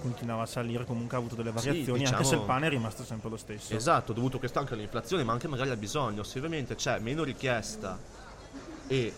[0.00, 2.70] continuava a salire, comunque ha avuto delle variazioni, sì, diciamo, anche se il pane è
[2.70, 3.74] rimasto sempre lo stesso.
[3.74, 6.24] Esatto, dovuto questo anche all'inflazione, ma anche magari al bisogno.
[6.24, 7.98] Se ovviamente c'è meno richiesta
[8.88, 9.12] e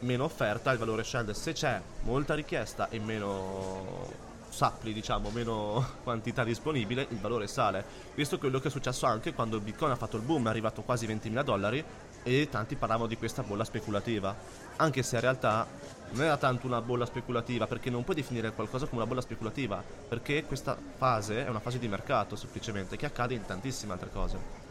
[0.00, 1.34] meno offerta, il valore scende.
[1.34, 7.84] Se c'è molta richiesta e meno supply, diciamo, meno quantità disponibile, il valore sale.
[8.14, 11.06] È quello che è successo anche quando Bitcoin ha fatto il boom, è arrivato quasi
[11.06, 11.84] 20.000 dollari
[12.24, 14.34] e tanti parlavano di questa bolla speculativa.
[14.76, 15.66] Anche se in realtà
[16.10, 19.82] non era tanto una bolla speculativa, perché non puoi definire qualcosa come una bolla speculativa,
[20.08, 24.66] perché questa fase è una fase di mercato semplicemente, che accade in tantissime altre cose.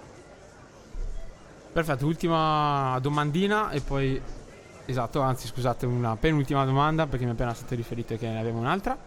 [1.71, 4.45] Perfetto, ultima domandina e poi...
[4.90, 8.60] Esatto, anzi scusate, una penultima domanda perché mi è appena stato riferito che ne avevo
[8.60, 8.98] un'altra.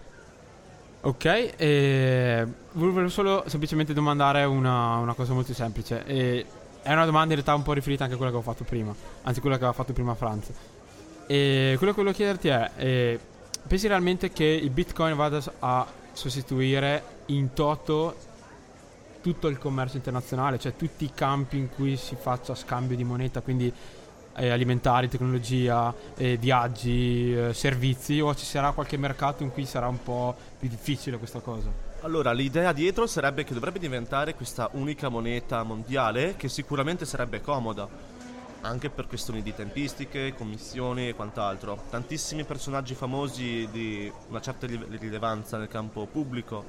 [1.00, 1.24] Ok,
[1.56, 6.04] e volevo solo semplicemente domandare una, una cosa molto semplice.
[6.04, 6.44] E
[6.82, 8.94] è una domanda in realtà un po' riferita anche a quella che ho fatto prima,
[9.22, 10.50] anzi quella che aveva fatto prima Franz.
[11.26, 13.20] E quello che volevo chiederti è, eh,
[13.66, 18.14] pensi realmente che il Bitcoin vada a sostituire in toto
[19.22, 23.40] tutto il commercio internazionale, cioè tutti i campi in cui si faccia scambio di moneta,
[23.40, 23.72] quindi
[24.40, 29.86] eh, alimentari, tecnologia, eh, viaggi, eh, servizi o ci sarà qualche mercato in cui sarà
[29.86, 31.68] un po' più difficile questa cosa?
[32.00, 37.86] Allora, l'idea dietro sarebbe che dovrebbe diventare questa unica moneta mondiale che sicuramente sarebbe comoda,
[38.62, 41.78] anche per questioni di tempistiche, commissioni e quant'altro.
[41.90, 46.64] Tantissimi personaggi famosi di una certa rilevanza nel campo pubblico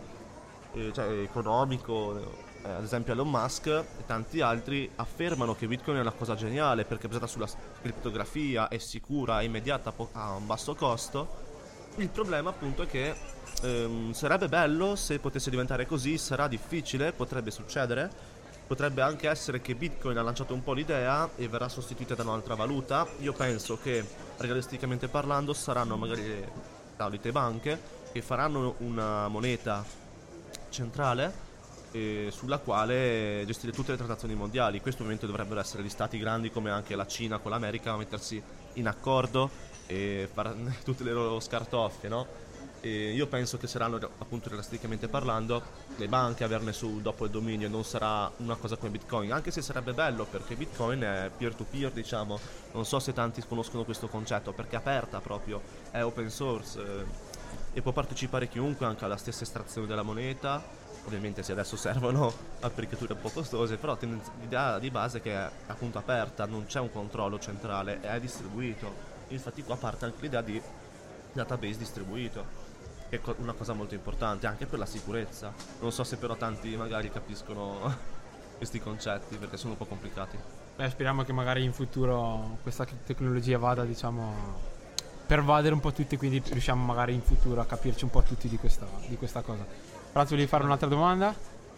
[0.73, 6.01] eh, cioè, economico, eh, ad esempio Elon Musk e tanti altri affermano che Bitcoin è
[6.01, 7.47] una cosa geniale perché è basata sulla
[7.81, 11.49] criptografia, è sicura, è immediata, ha un basso costo.
[11.97, 13.15] Il problema appunto è che
[13.63, 18.39] ehm, sarebbe bello se potesse diventare così, sarà difficile, potrebbe succedere.
[18.67, 22.55] Potrebbe anche essere che Bitcoin ha lanciato un po' l'idea e verrà sostituita da un'altra
[22.55, 23.05] valuta.
[23.19, 24.05] Io penso che
[24.37, 26.51] realisticamente parlando saranno magari le
[26.95, 27.79] solite banche
[28.13, 29.83] che faranno una moneta
[30.69, 31.49] centrale
[31.91, 34.81] eh, sulla quale gestire tutte le transazioni mondiali.
[34.81, 38.41] Questo ovviamente dovrebbero essere gli stati grandi come anche la Cina con l'America a mettersi
[38.73, 39.49] in accordo
[39.87, 42.49] e fare tutte le loro scartoffie, no?
[42.83, 45.61] E io penso che saranno appunto realisticamente parlando
[45.97, 49.61] le banche averne su dopo il dominio non sarà una cosa come Bitcoin anche se
[49.61, 52.39] sarebbe bello perché Bitcoin è peer to peer diciamo
[52.71, 55.61] non so se tanti conoscono questo concetto perché è aperta proprio
[55.91, 57.05] è open source eh,
[57.73, 63.13] e può partecipare chiunque anche alla stessa estrazione della moneta ovviamente se adesso servono apparecchiature
[63.13, 63.97] un po' costose però
[64.39, 69.09] l'idea di base è che è appunto aperta non c'è un controllo centrale è distribuito
[69.29, 70.61] infatti qua parte anche l'idea di
[71.33, 72.69] database distribuito
[73.11, 75.53] che è una cosa molto importante anche per la sicurezza.
[75.81, 77.93] Non so se però tanti magari capiscono
[78.55, 80.37] questi concetti perché sono un po' complicati.
[80.77, 84.79] Beh, speriamo che magari in futuro questa tecnologia vada, diciamo,
[85.27, 88.57] pervadere un po' tutti, quindi riusciamo magari in futuro a capirci un po' tutti di
[88.57, 89.65] questa, di questa cosa.
[90.11, 91.33] Franz, volevi fare un'altra domanda?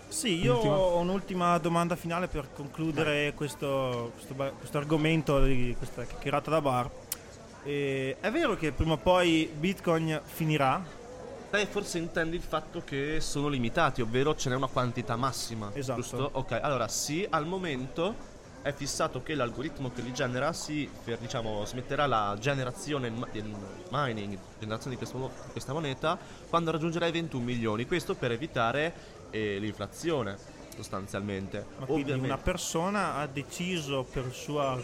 [0.07, 0.75] Sì, io Ultima.
[0.75, 6.89] ho un'ultima domanda finale per concludere questo, questo, questo, argomento di questa chiacchierata da bar.
[7.63, 11.01] E è vero che prima o poi Bitcoin finirà?
[11.53, 15.69] te forse intendi il fatto che sono limitati, ovvero ce n'è una quantità massima.
[15.71, 16.01] Esatto.
[16.01, 16.29] Giusto?
[16.33, 18.15] Ok, allora sì, al momento
[18.63, 20.89] è fissato che l'algoritmo che li genera si
[21.19, 23.53] diciamo, smetterà la generazione del
[23.91, 25.05] mining, generazione di
[25.51, 26.17] questa moneta,
[26.49, 27.85] quando raggiungerà i 21 milioni.
[27.85, 28.93] Questo per evitare
[29.31, 30.37] eh, l'inflazione,
[30.75, 31.65] sostanzialmente.
[31.77, 32.33] Ma quindi Ovviamente.
[32.33, 34.81] una persona ha deciso per sua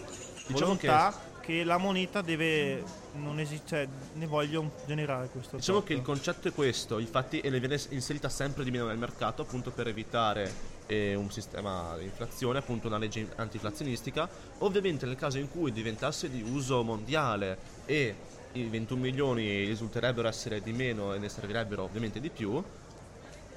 [0.48, 5.80] diciamo volontà che che la moneta deve non esiste cioè, ne voglio generare questo diciamo
[5.80, 5.88] tot.
[5.88, 9.42] che il concetto è questo infatti e le viene inserita sempre di meno nel mercato
[9.42, 14.28] appunto per evitare eh, un sistema di inflazione appunto una legge antiflazionistica
[14.60, 18.16] ovviamente nel caso in cui diventasse di uso mondiale e
[18.54, 22.62] i 21 milioni risulterebbero essere di meno e ne servirebbero ovviamente di più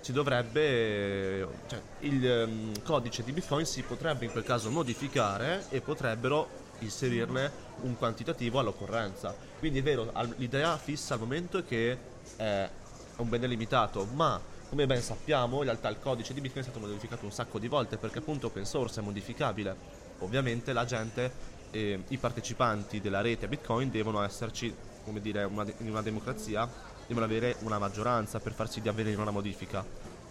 [0.01, 5.81] si dovrebbe cioè il um, codice di Bitcoin si potrebbe in quel caso modificare e
[5.81, 7.51] potrebbero inserirne
[7.83, 9.33] un quantitativo all'occorrenza.
[9.61, 11.97] Quindi è vero, l'idea fissa al momento è che
[12.35, 12.69] è
[13.17, 14.41] un bene limitato, ma
[14.73, 17.69] come ben sappiamo in realtà il codice di Bitcoin è stato modificato un sacco di
[17.69, 19.77] volte perché appunto open source è modificabile.
[20.21, 21.31] Ovviamente la gente,
[21.71, 26.67] eh, i partecipanti della rete Bitcoin devono esserci, come dire, una, in una democrazia,
[27.07, 29.85] devono avere una maggioranza per farsi di avvenire una modifica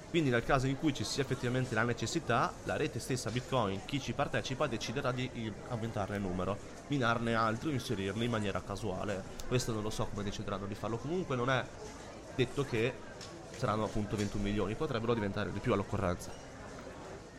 [0.09, 4.01] quindi nel caso in cui ci sia effettivamente la necessità, la rete stessa Bitcoin, chi
[4.01, 9.23] ci partecipa, deciderà di aumentarne il numero, minarne altri o inserirli in maniera casuale.
[9.47, 10.97] Questo non lo so come decideranno di farlo.
[10.97, 11.63] Comunque non è
[12.35, 12.93] detto che
[13.61, 16.31] saranno appunto 21 milioni, potrebbero diventare di più all'occorrenza.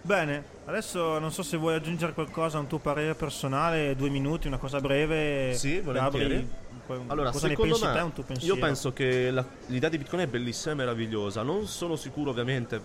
[0.05, 4.59] Bene, adesso non so se vuoi aggiungere qualcosa, un tuo parere personale, due minuti, una
[4.59, 5.55] cosa breve.
[5.55, 6.49] Sì, volentieri.
[6.87, 10.73] Gabri, allora, Cosa secondo me, te, io penso che la, l'idea di Bitcoin è bellissima
[10.73, 11.43] e meravigliosa.
[11.43, 12.81] Non sono sicuro, ovviamente,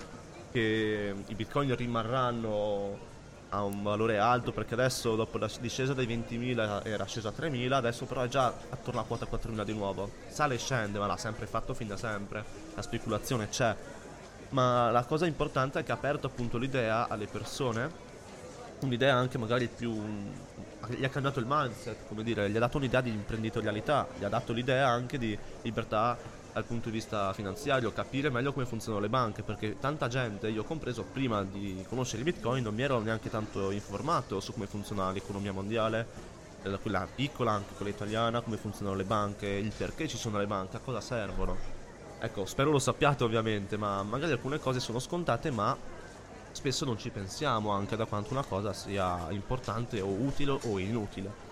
[0.51, 3.06] che i Bitcoin rimarranno
[3.49, 7.71] a un valore alto perché adesso dopo la discesa dai 20.000 era sceso a 3.000
[7.71, 10.11] adesso però è già attorno a quota 4.000 di nuovo.
[10.27, 12.43] Sale e scende ma l'ha sempre fatto fin da sempre.
[12.75, 13.75] La speculazione c'è.
[14.49, 18.05] Ma la cosa importante è che ha aperto appunto l'idea alle persone
[18.79, 19.99] un'idea anche magari più
[20.89, 24.29] gli ha cambiato il mindset, come dire, gli ha dato un'idea di imprenditorialità, gli ha
[24.29, 26.17] dato l'idea anche di libertà
[26.57, 30.63] dal punto di vista finanziario, capire meglio come funzionano le banche, perché tanta gente, io
[30.63, 35.11] compreso, prima di conoscere i bitcoin non mi ero neanche tanto informato su come funziona
[35.11, 36.07] l'economia mondiale,
[36.63, 40.47] eh, quella piccola, anche quella italiana, come funzionano le banche, il perché ci sono le
[40.47, 41.55] banche, a cosa servono.
[42.19, 45.77] Ecco, spero lo sappiate ovviamente, ma magari alcune cose sono scontate, ma
[46.53, 51.46] spesso non ci pensiamo anche da quanto una cosa sia importante o utile o inutile.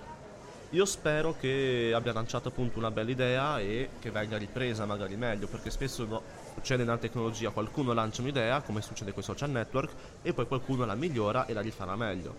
[0.71, 5.47] Io spero che abbia lanciato appunto una bella idea e che venga ripresa magari meglio,
[5.47, 6.21] perché spesso no,
[6.53, 9.91] succede nella tecnologia, qualcuno lancia un'idea, come succede con i social network,
[10.21, 12.35] e poi qualcuno la migliora e la rifarà meglio.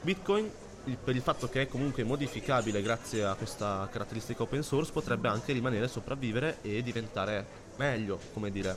[0.00, 0.50] Bitcoin,
[1.04, 5.52] per il fatto che è comunque modificabile grazie a questa caratteristica open source, potrebbe anche
[5.52, 7.44] rimanere, sopravvivere e diventare
[7.76, 8.74] meglio, come dire,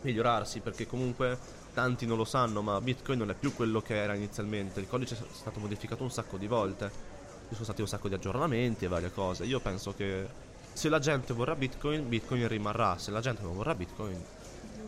[0.00, 1.38] migliorarsi, perché comunque
[1.74, 4.80] tanti non lo sanno, ma Bitcoin non è più quello che era inizialmente.
[4.80, 7.14] Il codice è stato modificato un sacco di volte.
[7.48, 9.44] Ci sono stati un sacco di aggiornamenti e varie cose.
[9.44, 10.26] Io penso che
[10.72, 12.98] se la gente vorrà Bitcoin, Bitcoin rimarrà.
[12.98, 14.20] Se la gente non vorrà Bitcoin,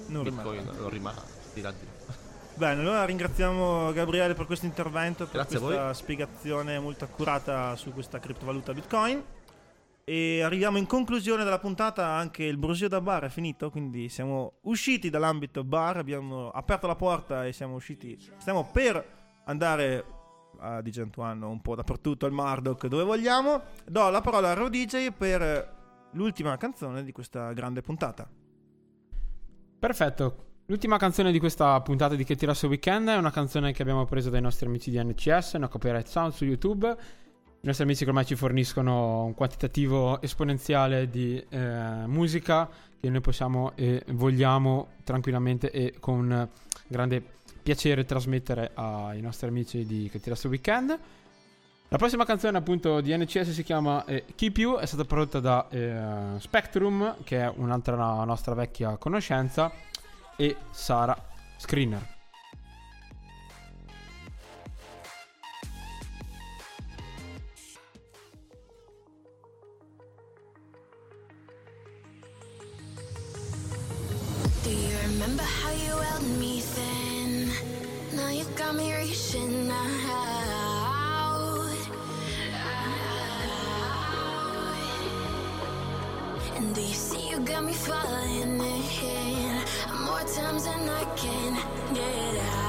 [0.09, 0.79] Non Bitcoin rimarrà.
[0.81, 1.23] non rimarrà.
[1.55, 2.15] Di là di là.
[2.55, 8.19] Bene, allora ringraziamo Gabriele per questo intervento, per Grazie questa spiegazione molto accurata su questa
[8.19, 9.23] criptovaluta Bitcoin.
[10.03, 14.55] E arriviamo in conclusione della puntata, anche il brusio da bar è finito, quindi siamo
[14.63, 19.05] usciti dall'ambito bar, abbiamo aperto la porta e siamo usciti, stiamo per
[19.45, 20.05] andare
[20.59, 23.63] a Digentuano un po' dappertutto, al Marduk, dove vogliamo.
[23.87, 25.77] Do la parola a Raw DJ per
[26.13, 28.29] l'ultima canzone di questa grande puntata.
[29.79, 30.47] Perfetto.
[30.67, 34.29] L'ultima canzone di questa puntata di Che tira weekend è una canzone che abbiamo preso
[34.29, 36.87] dai nostri amici di NCS, una copyright sound su YouTube.
[37.61, 42.69] I nostri amici ormai ci forniscono un quantitativo esponenziale di eh, musica
[43.01, 46.49] che noi possiamo e vogliamo tranquillamente e con
[46.87, 47.38] grande
[47.69, 50.99] piacere trasmettere ai nostri amici di Che tira su weekend.
[51.89, 55.67] La prossima canzone appunto di NCS si chiama eh, Keep You, è stata prodotta da
[55.69, 59.71] eh, Spectrum, che è un'altra nostra vecchia conoscenza,
[60.37, 61.15] e Sara
[61.59, 62.18] Screener.
[79.35, 79.89] Reaching out.
[86.57, 88.59] And do you see you got me falling in
[90.05, 91.55] more times than I can
[91.95, 92.68] get out?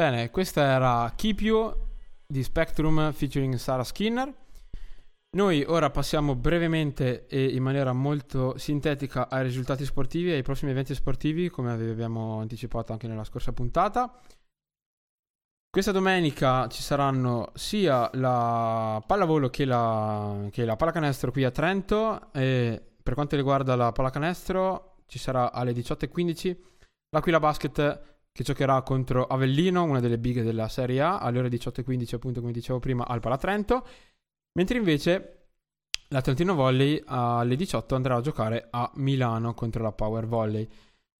[0.00, 1.74] Bene, questa era Keep You
[2.26, 4.34] di Spectrum featuring Sarah Skinner.
[5.36, 10.70] Noi ora passiamo brevemente e in maniera molto sintetica ai risultati sportivi e ai prossimi
[10.70, 14.10] eventi sportivi, come abbiamo anticipato anche nella scorsa puntata.
[15.68, 22.32] Questa domenica ci saranno sia la pallavolo che la, che la pallacanestro qui a Trento
[22.32, 26.56] e per quanto riguarda la pallacanestro ci sarà alle 18.15
[27.10, 32.14] l'Aquila Basket che giocherà contro Avellino, una delle big della Serie A, alle ore 18.15
[32.14, 33.86] appunto come dicevo prima al Palatrento,
[34.52, 35.34] mentre invece
[36.08, 40.68] la Trentino Volley alle 18 andrà a giocare a Milano contro la Power Volley.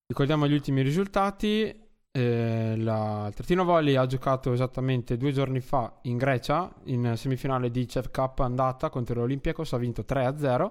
[0.06, 6.00] Ricordiamo gli ultimi risultati, eh, la il Trentino Volley ha giocato esattamente due giorni fa
[6.02, 10.70] in Grecia in semifinale di CEF Cup andata contro l'Olympiakos, ha vinto 3-0,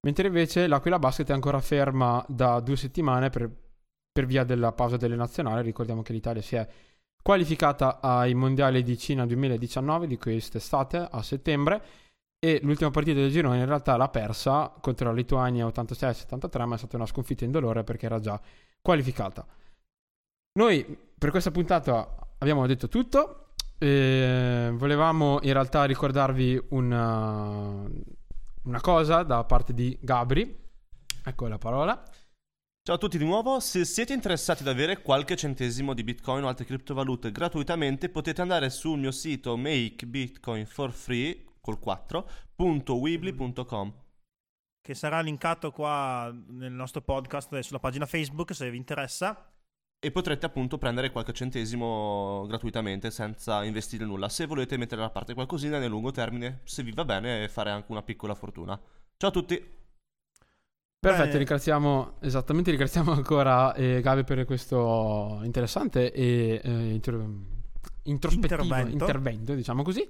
[0.00, 3.48] mentre invece l'Aquila Basket è ancora ferma da due settimane per,
[4.16, 5.60] per via della pausa delle nazionali.
[5.60, 6.66] Ricordiamo che l'Italia si è
[7.22, 11.82] qualificata ai mondiali di Cina 2019 di quest'estate a settembre
[12.38, 16.78] e l'ultima partita del girone in realtà l'ha persa contro la Lituania 86-73 ma è
[16.78, 18.40] stata una sconfitta indolore perché era già
[18.80, 19.46] qualificata.
[20.58, 23.48] Noi per questa puntata abbiamo detto tutto.
[23.78, 27.84] eh, volevamo in realtà ricordarvi una,
[28.62, 30.64] una cosa da parte di Gabri.
[31.22, 32.02] Ecco la parola.
[32.86, 36.46] Ciao a tutti di nuovo, se siete interessati ad avere qualche centesimo di bitcoin o
[36.46, 43.92] altre criptovalute gratuitamente potete andare sul mio sito make bitcoin for free col 4.weebly.com
[44.80, 49.50] Che sarà linkato qua nel nostro podcast e sulla pagina Facebook se vi interessa.
[49.98, 54.28] e potrete appunto prendere qualche centesimo gratuitamente senza investire nulla.
[54.28, 57.90] Se volete mettere da parte qualcosina nel lungo termine, se vi va bene, fare anche
[57.90, 58.80] una piccola fortuna.
[59.16, 59.85] Ciao a tutti!
[60.98, 61.38] Perfetto, Bene.
[61.38, 67.54] ringraziamo esattamente, ringraziamo ancora eh, Gabi per questo interessante e eh, intro-
[68.04, 69.04] introspettivo Intervento.
[69.04, 70.08] intervento, diciamo così.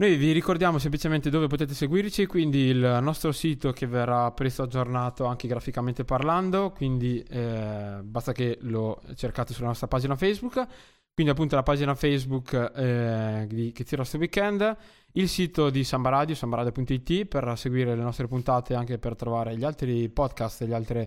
[0.00, 5.26] Noi vi ricordiamo semplicemente dove potete seguirci, quindi il nostro sito che verrà presto aggiornato
[5.26, 10.66] anche graficamente parlando, quindi eh, basta che lo cercate sulla nostra pagina Facebook,
[11.14, 14.76] quindi appunto la pagina Facebook eh, di Che tira sto weekend,
[15.12, 19.64] il sito di Samba Radio, sambaradio.it per seguire le nostre puntate, anche per trovare gli
[19.64, 21.06] altri podcast, gli altri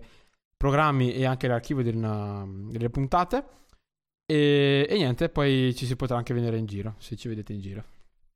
[0.56, 3.44] programmi e anche l'archivio del- delle puntate.
[4.26, 7.60] E, e niente, poi ci si potrà anche venire in giro, se ci vedete in
[7.60, 7.84] giro.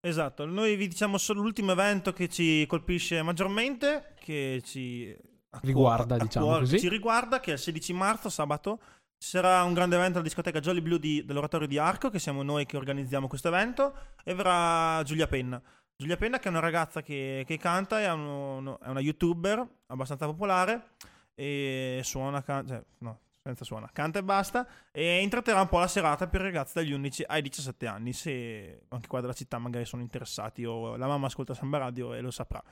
[0.01, 5.15] Esatto, noi vi diciamo solo l'ultimo evento che ci colpisce maggiormente, che ci
[5.63, 6.79] Riguarda, cuore- a diciamo cuore, così.
[6.79, 8.81] Ci riguarda, che è il 16 marzo, sabato.
[9.21, 12.43] Ci sarà un grande evento alla discoteca Jolly Blue di- dell'oratorio di Arco, che siamo
[12.45, 15.61] noi che organizziamo questo evento, e verrà Giulia Penna.
[15.97, 20.27] Giulia Penna che è una ragazza che, che canta, è, uno- è una youtuber abbastanza
[20.27, 20.91] popolare,
[21.35, 25.89] e suona, can- cioè, no, senza suona, canta e basta, e intratterrà un po' la
[25.89, 29.85] serata per i ragazzi dagli 11 ai 17 anni, se anche qua della città magari
[29.85, 32.63] sono interessati o la mamma ascolta Samba Radio e lo saprà.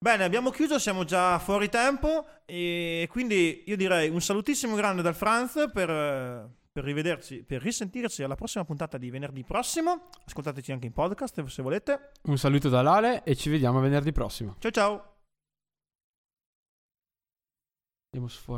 [0.00, 5.16] Bene, abbiamo chiuso, siamo già fuori tempo e quindi io direi un salutissimo grande dal
[5.16, 10.08] Franz per, eh, per rivederci, per risentirci alla prossima puntata di venerdì prossimo.
[10.24, 12.12] Ascoltateci anche in podcast se volete.
[12.22, 14.54] Un saluto da Lale e ci vediamo venerdì prossimo.
[14.60, 15.16] Ciao ciao!
[18.12, 18.56] Andiamo sforato.